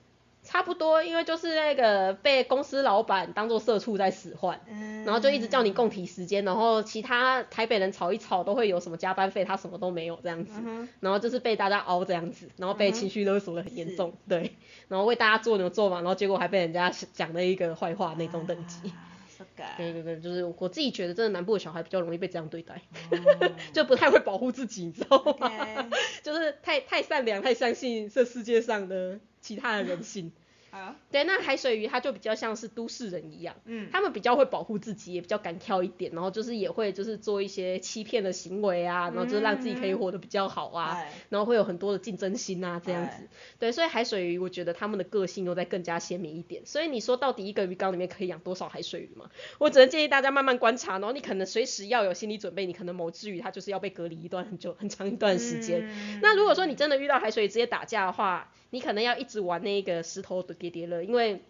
[0.43, 4.59] 差不多，因为就是那个被公司老板当做社畜在使唤，
[5.05, 10.53] 然后就一直叫你共体时间，然后其他台北人吵一吵都会有什么加班费，他什么都没有这样子，
[10.99, 14.55] 然后就是被大家熬这样子，然后被情绪勒索的很严重，对，
[14.87, 18.91] 然后为大家做牛做马，然后结果还被人家讲了一个坏话那种等级，
[19.77, 22.81] 对对对，就是我自己觉得真的南部的小孩比较容易被这样对待，
[23.73, 25.51] 就不太会保护自己，你知道吗？
[26.23, 29.19] 就是太太善良，太相信这世界上的。
[29.41, 30.31] 其他的人性，
[30.71, 43.27] 啊，对，那海水鱼它就比较像是都市人一样，嗯，他们比较会保护自己，也比较敢跳一点，然后就是也会就是做一些欺骗的行为啊，然后就是让自己可以活得比较好啊，然后会有很多的竞争心啊这样子，
[43.59, 49.29] 对，所以海水鱼我觉得他们的个性又在更加鲜明一点，所以你说到底一个鱼缸里面可以养多少海水鱼嘛？
[49.57, 55.89] 我只能建议大家慢慢观察，然后你可能随时要有心理准备，你可能某只鱼它就是要被隔离一段很久很长一段时间，
[56.21, 61.43] 那如果说你真的遇到海水鱼直接打架的话，你可能要一直玩那个石头的叠叠乐，因为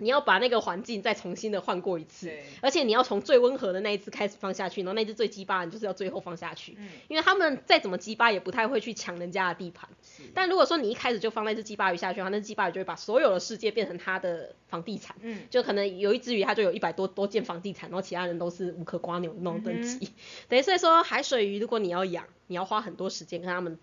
[0.00, 9.88] 你要把那个环境再重新的换过一次，而且你要从最温和的那一次开始放下去，然后那只最鸡巴，你就是要最后放下去，因为他们再怎么鸡巴也不太会去抢人家的地盘。
[10.34, 15.16] 但如果说你一开始就放那只鸡巴鱼下去的话，那只鸡巴鱼就会把所有的世界变成它的房地产，
[15.50, 20.12] 就可能有一只鱼它就有一百多多件房地产，然后其他人都是无可刮牛那种等级。
[20.48, 23.76] 等于所以说海水鱼如果你要养，你要花很多时间跟他们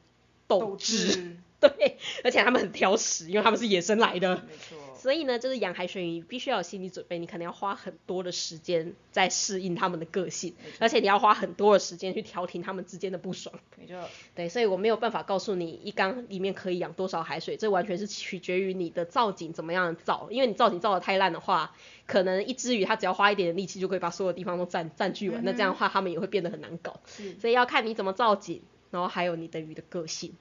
[0.47, 1.35] 斗智。
[1.69, 4.35] 对，而且他们很挑食，因为他们是野生来的。
[4.35, 4.77] 没错。
[4.95, 13.53] 所以呢，就是养海水鱼必须要有心理准备，你可能要花很多的时间在适应他们的个性，而且你要花很多的时间去调停他们之间的不爽。
[13.77, 14.09] 没错。
[14.33, 21.75] 对，所以我没有办法告诉你一缸里面可以养多少海水，这完全是取决于你的造景怎么样造，因为你造景造的太烂的话，
[22.07, 26.99] 可能一只鱼它只要花一点力气就可以把所有地方都占占据完，那这样的话它们也会变得很难搞。
[27.39, 30.33] 所以要看你怎么造景，然后还有你的鱼的个性。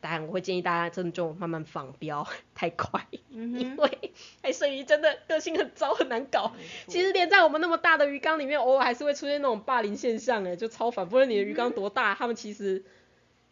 [0.00, 6.52] 当然，我会建议大家真的就慢慢放，不要 太快，因为海水鱼真的个性很糟，很难搞。
[6.86, 11.08] 其实连在我们那么大的鱼缸里面，偶尔还是会出现那种霸凌现象，哎，就超烦。
[11.08, 12.84] 不论你的鱼缸多大，他们其实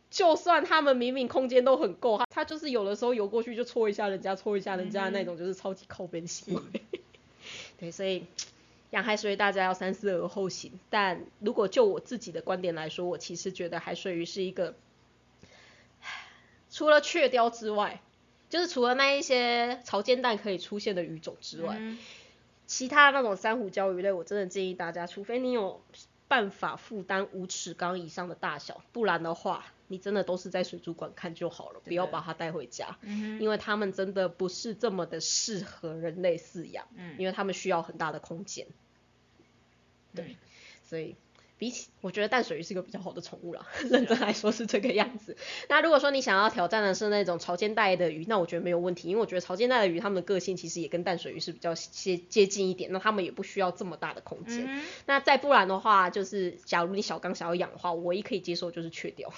[0.09, 6.83] 就算他们明明空间都很够，他就是有的时候游过去就戳一下人家，戳一下人家那种，就是超级靠边行为。
[7.81, 8.25] 对，所以
[8.91, 10.79] 养海水鱼大家要三思而后行。
[10.91, 14.77] 但如果就我自己的观点来说，我其实觉得海水鱼是一个。
[16.77, 18.03] 除了雀鲷之外，
[18.51, 21.81] 就是除了那一些潮间蛋可以出现的鱼种之外，
[22.67, 25.81] 其他那种珊瑚礁鱼类，我真的建议大家，除非你有
[26.29, 32.99] 办法负担五尺缸以上的大小，不然的话，你真的都是在水族馆看就好了，不要把它带回家，
[33.41, 38.67] 因为它们真的不是这么的适合人类饲养，因为它们需要很大的空间。
[40.15, 40.37] 对，
[40.85, 41.17] 所以。
[41.59, 45.37] 比起，我觉得淡水鱼是一个比较好的宠物啦，认真来说是这个样子。
[45.69, 54.83] 那如果说你想要挑战的是那种潮间带的鱼，那我觉得没有问题，因为我觉得潮间带的鱼它们的个性其实也跟淡水鱼是比较接接近一点，那它们也不需要这么大的空间。
[55.07, 59.33] 那再不然的话，就是假如你小缸想要养的话，我唯一可以接受就是雀鲷。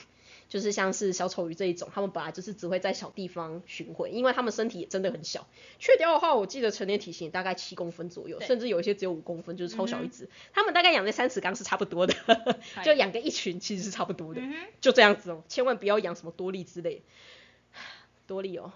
[0.48, 5.46] 就是像是小丑鱼这一种，它们本来就是只会在小地方巡回，因为它们身体也真的很小。
[5.78, 10.28] 雀鲷的话，我记得成年体型大概七公分左右，甚至有一些只有五公分，就是超小一只。
[10.52, 12.14] 它们大概养在三尺缸是差不多的，
[12.84, 14.40] 就养个一群其实是差不多的，
[14.80, 17.02] 就这样子哦，千万不要养什么多利之类，
[18.26, 18.72] 多利哦。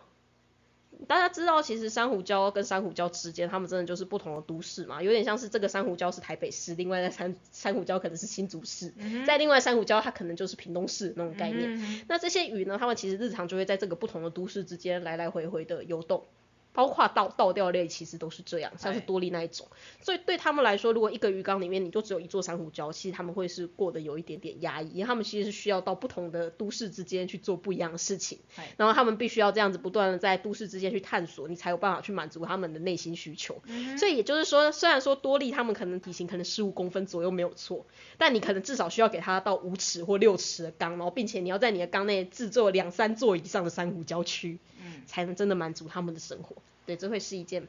[1.06, 8.92] 大家知道，其实珊瑚礁跟珊瑚礁之间，他们真的就是不同的都市嘛，有点像是这个珊瑚礁是台北市，另外的珊珊瑚礁可能是新竹市，
[9.26, 12.04] 在另外珊瑚礁它可能就是屏东市那种概念。
[12.08, 16.24] 那这些鱼呢，它们其实日常就会在这个不同的都市之间来来回回的游动。
[16.72, 19.66] 包括倒倒钓类其实都是这样，像是多利那一种，
[20.00, 28.38] 所以对他们来说，如果一个鱼缸里面你就只有一座珊瑚礁，其实他们会是过得有一点点压抑，因为他们其实是需要到不同的都市之间去做不一样的事情，
[28.76, 33.60] 然后他们必须要这样子不断的在都市之间去探索，你才有办法去满足他们的内心需求。
[33.98, 44.58] 所以也就是说，虽然说多利他们可能体型可能十五公分左右没有错，但你可能至少需要给他到五尺或六尺的缸，然后并且你要在你的缸内制作两三座以上的珊瑚礁区。
[45.06, 46.56] 才能真的满足他们的生活，
[46.86, 47.68] 对，这会是一件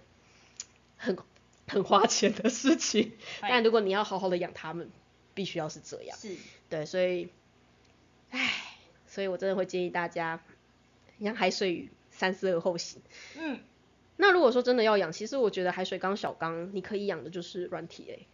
[0.98, 1.18] 很
[1.68, 3.14] 很花钱的事情。
[3.42, 4.90] 但如果你要好好的养它们，
[5.34, 6.18] 必须要是这样。
[6.18, 6.36] 是。
[6.70, 7.30] 对，所以，
[8.32, 8.52] 唉，
[9.08, 10.42] 所以我真的会建议大家
[11.20, 13.02] 养海水鱼，三思而后行。
[13.38, 13.60] 嗯。
[14.16, 18.28] 那如果说真的要养，其实我觉得海水缸小缸，你可以养的就是软体类，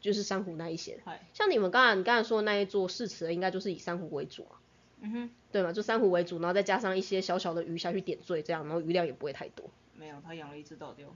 [0.00, 1.00] 就是珊瑚那一些。
[1.32, 4.60] 像你们刚才你刚才说的那一座试池，应该就是以珊瑚为主啊。
[5.00, 5.30] 嗯哼。
[5.54, 9.70] 对嘛，就珊瑚为主，然后再加上一些小小的鱼下去点缀，这样，然后鱼量也不会太多。
[9.96, 11.14] 没有，他养了一只倒钓。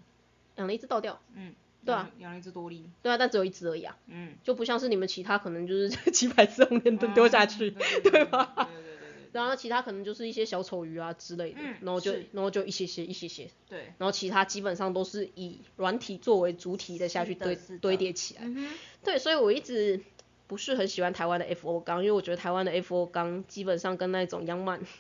[0.55, 1.21] 养了一只倒钓。
[1.35, 1.53] 嗯。
[1.85, 2.09] 对啊。
[2.21, 2.89] 养了一只多利。
[3.03, 3.99] 对啊，但只有一只而已啊。
[4.07, 4.37] 嗯。
[4.45, 8.55] 就不像是你们其他可能就是几百只红莲灯丢下去，对吧？
[8.55, 9.31] 对对对对。
[9.33, 13.51] 然后其他可能就是一些小丑鱼啊之类的，然后就然后就一些些一些些。
[13.69, 13.93] 对。
[13.99, 18.43] 然后其他基本上都是以软体作为主体的下去堆堆叠起来。
[18.45, 18.71] 嗯
[19.03, 20.01] 对，所以我一直
[20.49, 24.81] 不是很喜欢台湾的 FO 缸，因为我觉得台湾的 FO 缸基本上跟那种央曼。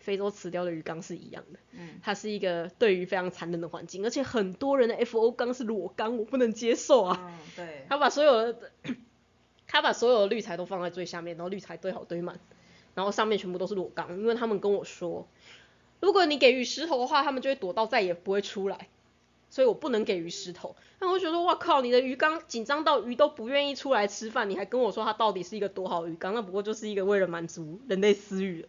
[0.00, 7.20] 非洲瓷雕的鱼缸是一样的，嗯，它是一个对于非常残忍的环境，而且很多人的 FO 缸是裸缸，我不能接受啊。
[7.22, 7.84] 嗯，对。
[7.86, 8.70] 他把所有的，
[9.68, 12.40] 他把所有的滤材都放在最下面，然后滤材堆好堆满，
[12.94, 15.28] 然后上面全部都是裸缸，因为他们跟我说，
[16.00, 18.88] 如果你给予石头的话，他们就会躲到再也不会出来，
[19.50, 20.74] 所以我不能给鱼石头。
[21.00, 26.32] 那我觉得，哇靠，你的鱼缸紧张到鱼都不愿意出来吃饭，你还跟我说它到底是一个多好鱼缸？
[26.32, 28.64] 那不过就是一个为了满足人类私欲。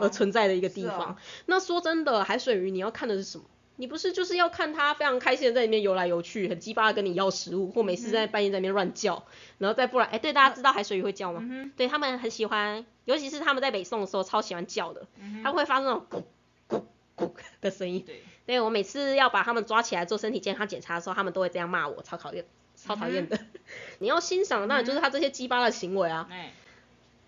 [0.00, 1.16] 而存在的一个地方。
[1.46, 3.44] 那说真的，海水鱼你要看的是什么？
[3.76, 9.24] 你不是就是要看它非常开心的在里面游来游去，很鸡巴的跟你要食物，或每次在半夜在那边乱叫，
[9.56, 11.70] 然后再不然，哎，对，大家知道海水鱼会叫吗？
[11.78, 15.06] 对他们很喜欢，尤其是他们在北宋的时候超喜欢叫的，
[15.42, 16.24] 他们会发出那种咕
[16.68, 16.82] 咕
[17.16, 17.30] 咕
[17.62, 18.04] 的声音。
[18.04, 22.44] 对，对我每次要把他们抓起来做身体健康检查的时候，他们都会这样骂我，超讨厌，
[22.76, 23.38] 超讨厌的。
[24.00, 26.28] 你要欣赏，当然就是他这些鸡巴的行为啊。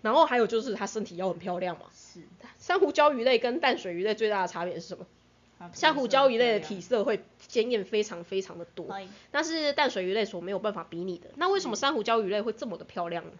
[0.01, 1.85] 然后还有就是他身体要很漂亮嘛。
[1.95, 2.19] 是。
[2.59, 5.05] 珊瑚礁鱼类跟淡水鱼类最大的差别是什么？
[5.71, 8.85] 珊瑚礁鱼类的体色会鲜艳非常非常的多，
[9.31, 11.29] 那是淡水鱼类所没有办法比拟的。
[11.35, 13.31] 那为什么珊瑚礁鱼类会这么的漂亮呢？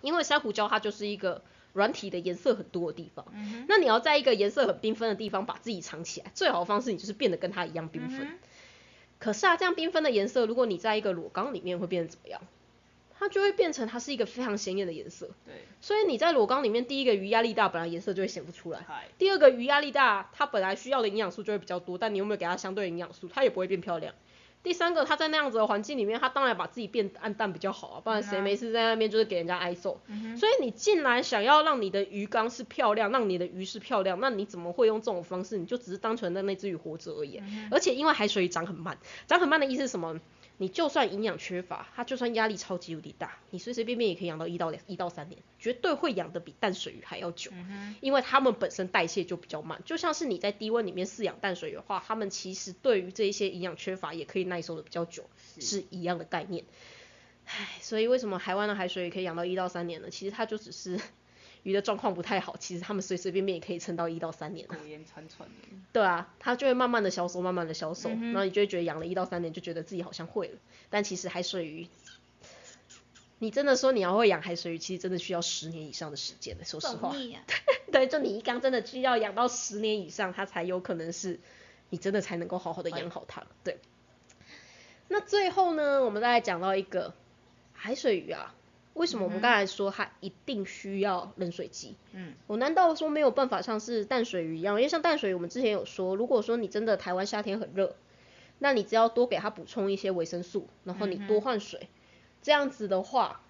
[0.00, 1.42] 因为珊瑚礁它就是一个
[1.74, 3.26] 软体的颜色很多的地方。
[3.34, 8.38] 嗯那你要在一个颜色很缤纷的地方把自己藏起来，最好的方式你就是变得跟它一样缤纷。
[9.18, 12.40] 可是啊，这样缤纷的颜色，如果你在一个裸缸里面会变成怎么样？
[13.16, 15.30] 它就会变成它是一个非常鲜艳的颜色。
[15.46, 15.54] 对。
[15.80, 18.84] 所以你在裸缸里面，第一个鱼压力大，本来颜色就会显不出来。
[19.16, 24.14] 第二个鱼压力大，它本来需要的营养素就会比较多，但你有没有给它相对营养素，它也不会变漂亮。
[24.64, 30.00] 第三个，他在那样子的环境里面，他当然把自己变暗淡比较好啊，不然谁没事在那边就是给人家挨揍。
[30.36, 35.58] 所以你既然想要让你的鱼缸是漂亮，让你的鱼是漂亮，那你怎么会用这种方式？
[35.58, 37.40] 你就只是单纯的那只鱼活着而已。
[37.70, 38.98] 而且因为海水鱼长很慢，
[39.28, 40.18] 长很慢的意思是什么？
[40.56, 47.50] 你就算营养缺乏，它就算压力超级无敌大，你随随便便也可以养到一到两一到三年，绝对会养的比淡水鱼还要久，
[48.00, 49.82] 因为它们本身代谢就比较慢。
[49.84, 55.24] 就像是你在低温里面饲养淡水鱼的话，它们其实对于这一些营养缺乏也可以耐受的比较久，
[55.58, 56.64] 是一样的概念。
[57.46, 60.10] 唉，所以为什么台湾的海水鱼可以养到一到三年呢？
[60.10, 61.00] 其实它就只是。
[61.64, 64.68] 鱼的状况不太好，其实他们随随便便也可以撑到一到三年。
[64.68, 65.54] 苟延残喘的。
[65.92, 70.58] 对啊，它就会慢慢的消瘦，慢慢的消瘦，然后你就会觉得养了一到三年，就觉得自己好像会了。
[70.90, 71.88] 但其实海水鱼，
[73.38, 77.16] 你真的说你要会养海水鱼，其实真的需要十年以上的时间的，说实话。
[77.90, 81.40] 对，就你一缸真的需要养到十年以上，它才有可能是，
[81.88, 83.42] 你真的才能够好好的养好它。
[83.64, 83.78] 对。
[85.08, 87.14] 那最后呢，我们再讲到一个
[87.72, 88.54] 海水鱼啊。
[88.94, 91.96] 为什么我们刚才说它一定需要冷水机？
[92.12, 94.76] 嗯，我难道说没有办法像是淡水鱼一样？
[94.76, 97.96] 因为像淡水鱼，我们之前有说，如果说你真的台湾夏天很热，
[98.60, 101.88] 那你只要多给它补充一些维生素，然后你多换水，
[102.40, 103.40] 这样子的话，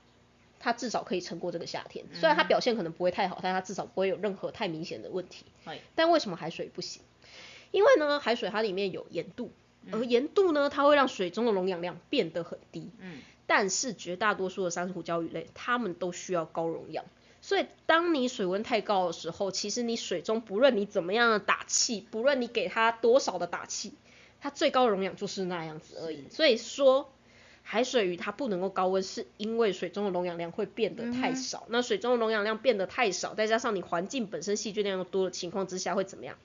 [0.58, 2.06] 它至少可以撑过这个夏天。
[2.14, 5.44] 虽然它表现可能不会太好，但它至少不会有任何太明显的问题。
[5.94, 7.02] 但为什么海水不行？
[7.70, 9.50] 因为呢，海水它里面有盐度，
[9.92, 12.90] 而盐度呢，它会让水中的溶氧量变得很低。
[12.98, 13.18] 嗯。
[13.46, 17.04] 但是绝大多数的珊瑚礁鱼类，它们都需要高溶氧，
[17.42, 23.92] 所以当你水温太高的时候，其实你水中不论你怎么样的打气，不论你给它多少的打气，
[24.40, 26.24] 它最高溶氧就是那样子而已。
[26.30, 27.12] 所以说，
[27.62, 31.66] 海水鱼它不能够高温，是因为水中的溶氧量会变得太少。
[31.68, 36.36] 那水中的溶氧量变得太少，再加上你环境本身细菌量又多的情况之下，会怎么样？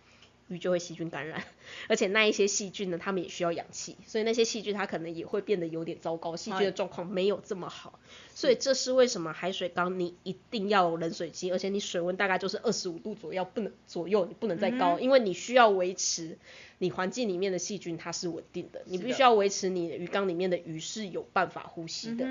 [0.50, 1.43] 鱼就会细菌感染，
[1.88, 8.00] 而且那一些细菌呢，它们也需要氧气，所以那些细菌它可能也会变得有点糟糕，细菌的状况没有这么好，
[8.34, 16.38] 所以这是为什么海水缸你一定要冷水机，而且你水温大概就是二十五度左右，不能左右，你不能再高，因为你需要维持
[16.80, 22.28] 你环境里面的细菌它是稳定的，你必须要维持你鱼缸里面的鱼是有办法呼吸的。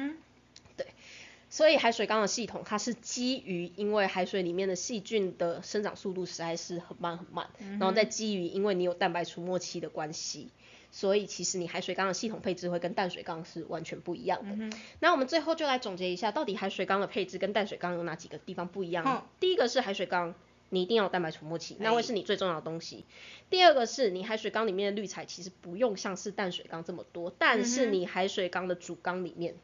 [1.51, 10.51] 所以海水缸的系统，它是基于因为海水里面的细菌的生长速度实在是很慢很慢，然后再基于因为你有蛋白除沫期的关系，
[10.93, 14.77] 所以其实你海水缸的系统配置会跟淡水缸是完全不一样的。
[15.01, 19.27] 那我们最后就来总结一下，到底海水缸的配置跟淡水缸有哪几个地方不一样？
[19.41, 20.35] 第一个是海水缸，
[20.69, 23.07] 你一定要有蛋白除沫器，那会是你最重要的东西。
[23.49, 29.55] 第二个是你海水缸里面的滤材其实不用像是淡水缸这么多，但是你海水缸的主缸里面。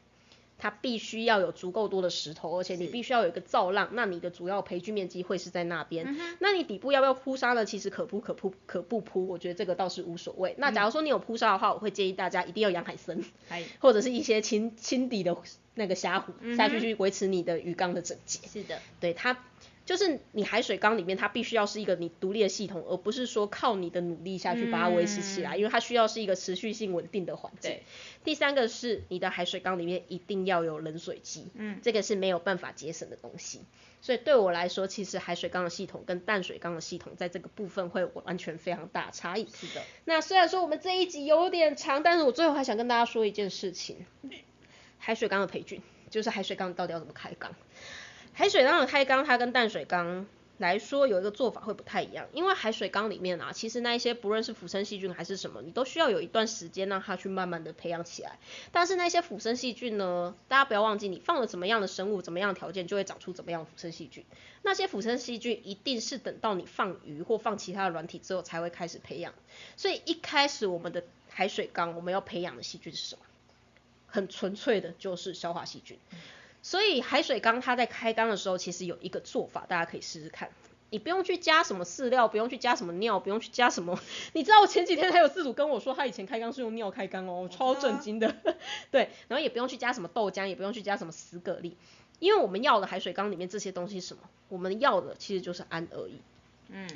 [0.57, 6.17] 它必须要有足够多的石头，而且你必须要有一个造浪，那你的主要培育面积会是在那边。
[6.39, 7.65] 那你底部要不要铺沙呢？
[7.65, 10.55] 其实可铺可铺可不铺，我觉得这个倒是无所谓。
[10.57, 13.19] 那假如说你有铺沙的话，我会建议大家一定要养海参，
[13.79, 15.35] 或者是一些清清底的
[15.73, 18.47] 那个虾虎下去去维持你的鱼缸的整洁。
[18.47, 19.37] 是的，对它。
[19.85, 27.79] 就是你海水缸里面，它必须要是一个你独立的系统，而不是说靠你的努力下去把它维持起来，因为它需要是一个持续性稳定的环境。
[28.23, 33.61] 第三个是你的海水缸里面一定要有冷水机，嗯，这个是没有办法节省的东西。
[34.01, 39.47] 所以对我来说，其实海水缸的系统跟淡水缸的系统在这个部分会完全非常大差异。
[39.53, 39.81] 是的。
[40.05, 44.05] 那虽然说我们这一集有点长，但是我最后还想跟大家说一件事情：
[44.97, 47.55] 海水缸的培菌，就是海水缸到底要怎么开缸。
[48.37, 50.25] 海水缸的开缸，它跟淡水缸
[50.57, 58.37] 来说有一个做法会不太一样，因为海水缸里面啊，其实那一些不论是腐生细菌还是什么，你都需要有一段时间让它去慢慢的培养起来。
[58.73, 64.25] 但是那些腐生细菌呢，大家不要忘记，你放了怎么样的生物，怎么样的条件，就会长出怎么样的腐生细菌。
[64.63, 69.33] 那些腐生细菌一定是等到你放鱼或放其他的软体之后才会开始培养。
[69.77, 73.21] 所以一开始我们的海水缸我们要培养的细菌是什么？
[74.07, 75.97] 很纯粹的就是消化细菌。
[76.65, 80.49] 所以海水缸它在开缸的时候，其实有一个做法，大家可以试试看。
[80.89, 83.99] 你不用去加什么饲料，不用去加什么尿，不用去加什么。
[84.33, 88.35] 你知道我前几天还有饲主跟我说，他以前开缸是用尿开缸哦，超震惊的。
[88.89, 91.73] 对，然后也不用去加什么豆浆，也不用去加什么死蛤蜊，
[92.17, 94.23] 因为我们要的海水缸里面这些东西什么？
[94.49, 96.19] 我们要的其实就是氨而已。
[96.69, 96.89] 嗯。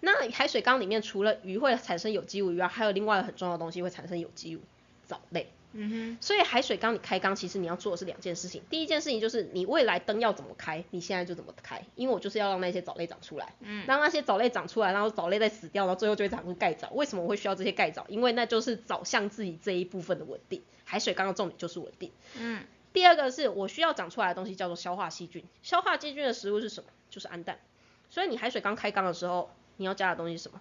[0.00, 4.60] 那海水缸里面除了鱼会产生有机物以外，还有另外很重要的东西会产生有机物，
[5.06, 5.50] 藻类。
[5.72, 8.62] 嗯哼，所以海水缸你开缸，其实你要做的是两件事情。
[8.68, 16.90] 第一件事情就是你未来灯要怎么开，你现在就怎么开，因为我就是要让那些藻类长出来，嗯，让那些藻类长出来，然后藻类再死掉，然后最后就会长出盖藻。
[16.90, 18.04] 为什么我会需要这些盖藻？
[18.08, 20.62] 因为那就是藻向自己这一部分的稳定。
[20.84, 22.10] 海水缸的重点就是稳定。
[22.36, 25.44] 嗯，第二个是我需要长出来的东西叫做消化细菌。
[25.62, 26.90] 消化细菌的食物是什么？
[27.10, 27.58] 就是氨氮。
[28.10, 30.60] 所以你海水缸开缸的时候，你要加的东西是什么？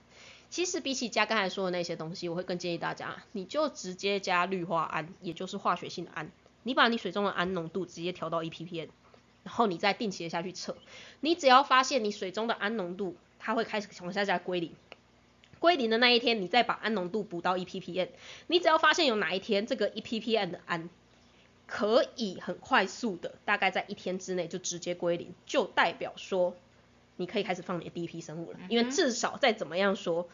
[0.50, 6.32] 其实比起加刚才说的那些东西，我会更建议大家，你就直接加氯化铵，也就是化学性的氨。
[6.64, 8.90] 你把你水中的氨浓度直接调到一 ppm，
[9.44, 10.76] 然后你再定期的下去测。
[11.20, 14.74] 你只要发现你水中的氨浓度它会开始往下降归零，
[15.60, 18.10] 归零的那一天，你再把氨浓度补到一 ppm。
[18.48, 20.90] 你只要发现有哪一天这个一 ppm 的氨
[21.68, 26.56] 可以很快速的，大概在一天之内就直接归零，就代表说。
[27.20, 30.30] 你可以开始放你的第一批生物了，因为至少再怎么样说，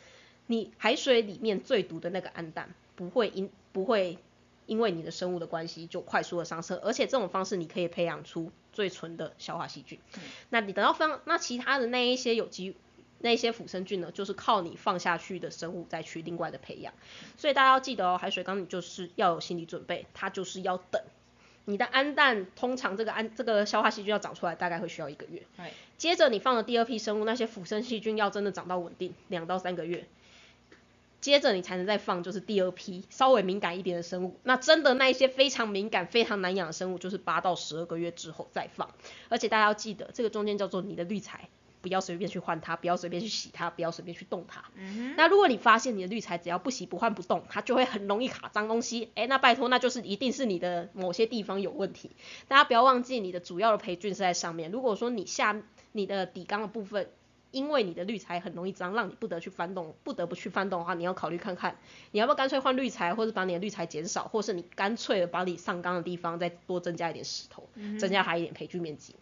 [0.45, 4.19] 你海水里面最毒的那个氨氮不会因不会
[4.67, 9.97] 因为你的生物的关系就快速的上升，而且这种方式你可以培养出最纯的消化细菌。
[10.51, 12.75] 那你等到放那其他的那一些有机
[13.17, 16.93] 那一些腐生菌呢，就是靠你放下去的生物再去另外的培养。
[17.35, 21.01] 所以大家要记得哦，海水缸你就是要有心理准备，它就是要等。
[21.65, 25.43] 你的氨氮通常这个氨这个消化细菌要长出来，大概会需要一个月。
[25.97, 30.05] 接着你放了第二批生物，那些腐生细菌要真的长到稳定，两到三个月。
[31.21, 34.35] 接着你才能再放，就是第二批稍微敏感一点的生物。
[34.43, 38.91] 那真的那一些非常敏感、非常难养的生物，就是八到十二个月之后再放。
[39.29, 41.49] 而且大家要记得，这个中间叫做你的滤材。
[41.85, 44.63] 不要随便去换它，不要随便去洗它，不要随便去动它。
[45.15, 52.09] 那如果你发现你的滤材只要不洗不换不动，它就会很容易卡脏东西，哎，那拜托，那就是一定是你的某些地方有问题。
[52.47, 54.71] 大家不要忘记，你的主要的培菌是在上面。
[54.71, 55.61] 如果说你下
[55.91, 57.11] 你的底缸的部分，
[57.55, 61.77] 因为你的滤材很容易脏，让你不得去翻动，不得不去翻动的话，你要考虑看看，
[62.11, 69.15] 你要不要干脆换滤材，或者把你的滤材减少，或是你干脆的把你上缸的地方再多增加一点石头，增加它一点培菌面积，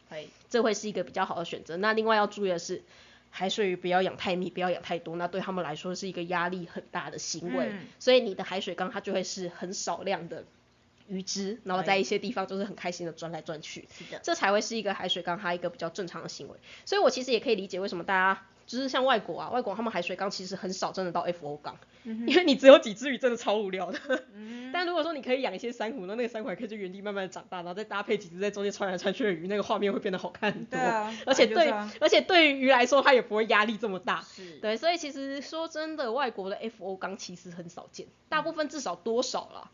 [0.49, 1.77] 这会是一个比较好的选择。
[1.77, 2.81] 那另外要注意的是，
[3.29, 10.43] 海水鱼不要养太密，不要养太多，那对他们来说是一个压力很大的行为，所以你的海水缸它就会是很少量的。
[11.07, 16.55] 鱼汁，然后在一些地方就是很开心的钻来钻去，是的，这才会是一个海水缸它一个比较正常的行为。
[16.85, 23.99] 所以我其实也可以理解为什么大家就是像外国啊，外国他们海水缸其实很少真的到 FO 缸，因为你只有几只鱼真的超无聊的。
[24.71, 30.79] 但如果说你可以养一些珊瑚，那那个珊瑚还可以就原地慢慢的长大，然后再搭配几只在中间穿来穿去的鱼，那个画面会变得好看很多。
[31.25, 34.21] 而且对，而且对于鱼来说，它也不会压力这么大。
[34.21, 34.59] 是。
[34.59, 39.69] 对，所以其实说真的，外国的 FO 缸其实很少见，大部分至少多少了。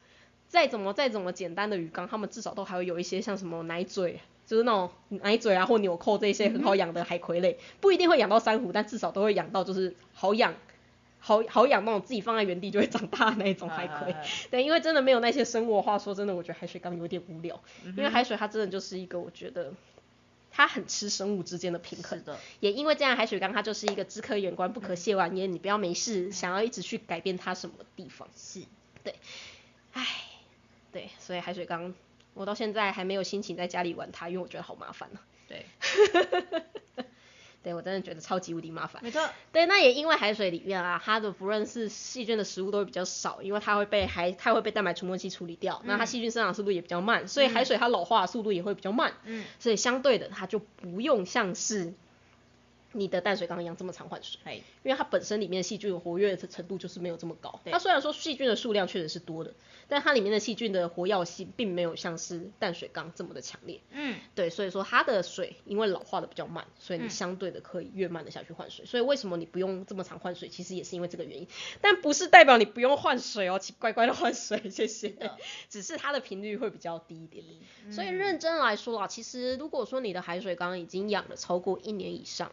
[0.49, 10.55] 再怎么再怎么简单的鱼缸，他们至少都还会有一些像什么奶嘴，就是那种奶嘴啊或纽扣这些很好养的海葵类，不一定会养到珊瑚，但至少都会养到就是好养，
[11.19, 14.15] 好好养那种自己放在原地就会长大的那种海葵。
[14.49, 19.71] 对，因为真的没有那些生物，话说真的，我觉得海水缸有点无聊，因为海水它真的就是一个我觉得
[20.49, 22.23] 它很吃生物之间的平衡。
[22.23, 22.39] 的。
[22.59, 28.27] 也因为这样，海水缸它就是一个只可远观不可亵玩焉，你不要没事想要一直去改变它什么地方。
[28.35, 28.63] 是。
[29.03, 29.13] 对。
[29.93, 30.05] 唉。
[30.91, 31.93] 对，所以海水缸，
[32.33, 35.19] 我到现在还没有心情在家里玩它，因为我觉得好麻烦呢。
[35.47, 35.65] 对，
[37.63, 39.03] 对我真的觉得超级无敌麻烦。
[39.03, 39.27] 没错。
[39.51, 49.13] 对，那也因为海水里面啊，它的不论是细菌的食物都会比较少，因为它会被海它会被蛋白除膜器处理掉，那它细菌生长速度也比较慢，所以海水它老化的速度也会比较慢。
[49.25, 49.43] 嗯。
[49.59, 51.93] 所以相对的，它就不用像是。
[52.91, 57.59] 你的淡水缸一样这么常换水，因为它本身里面细菌活跃的程度就是没有这么高。
[57.65, 59.53] 它虽然说细菌的数量确实是多的，
[59.87, 63.79] 但它里面的细菌的活跃性并没有像是淡水缸这么的强烈。
[63.91, 68.85] 嗯，对，所以说它的水因为老化的比较慢，所以你相对的可以越慢的下去换水。
[68.85, 71.47] 所以为什么你不用这么常换水，其实也是因为这个原因。
[71.81, 75.15] 但不是代表你不用换水哦，请乖乖的换水，谢谢。
[75.69, 77.45] 只是它的频率会比较低一点。
[77.91, 82.51] 所以认真来说啊，其实如果说你的海水缸已经养了超过一年以上，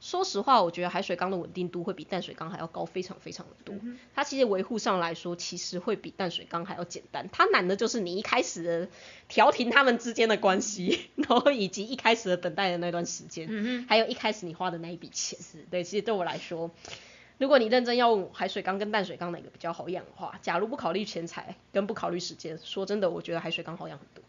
[0.00, 3.74] 说实话，我觉得海水缸的稳定度会比淡水缸还要高，非常非常的多。
[4.14, 7.28] 它其实维护上来说，其实会比淡水缸还要简单。
[7.32, 8.88] 它难的就是你一开始的
[9.28, 15.38] 调停他们之间的关系， 然后以及一开始的等待的那段时间，还有一开始你花的那一笔钱。
[15.70, 16.70] 对，其实对我来说，
[17.38, 24.22] 如果你认真要问海水缸跟淡水缸哪个比较好养的话，假如不考虑钱财跟不考虑时间，说真的，我觉得海水缸好养很多。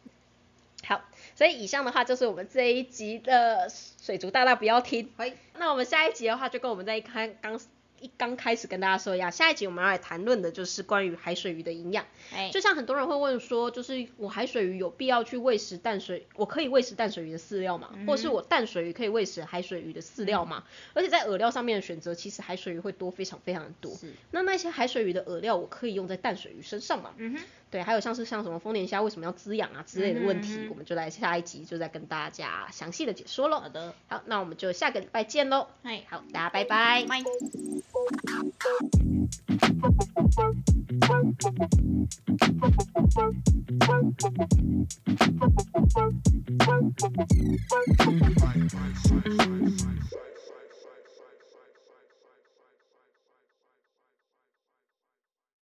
[0.87, 1.03] 好，
[1.35, 5.11] 所以以上的话就是我们这一集的水族大大不要听。
[5.57, 7.59] 那我们下一集的话就跟我们在一开刚
[7.99, 12.05] 一刚开始跟大家说一样，下一集我们要来谈论的就是关于海水鱼的营养。
[12.31, 17.89] 哎，就像很多人会问说，就是我海水鱼有必要去喂食淡水，我可以喂食淡水鱼的饲料吗？
[18.05, 20.63] 或是我淡水鱼可以喂食海水鱼的饲料吗？
[20.93, 23.91] 而且在饵料上面的选择，其实海水鱼会多非常非常的多。
[24.29, 27.13] 那那些海水鱼的饵料，我可以用在淡水鱼身上吗？
[27.17, 27.43] 嗯哼。
[27.69, 33.59] 对，还有像是像什么丰年虾为什么要滋养啊之类的问题，我们就来下一集就再跟大家详细的解说喽。
[33.59, 35.67] 好的，好，那我们就下个礼拜见喽。
[35.83, 37.05] 哎，好，大家拜拜。
[37.07, 37.23] 拜。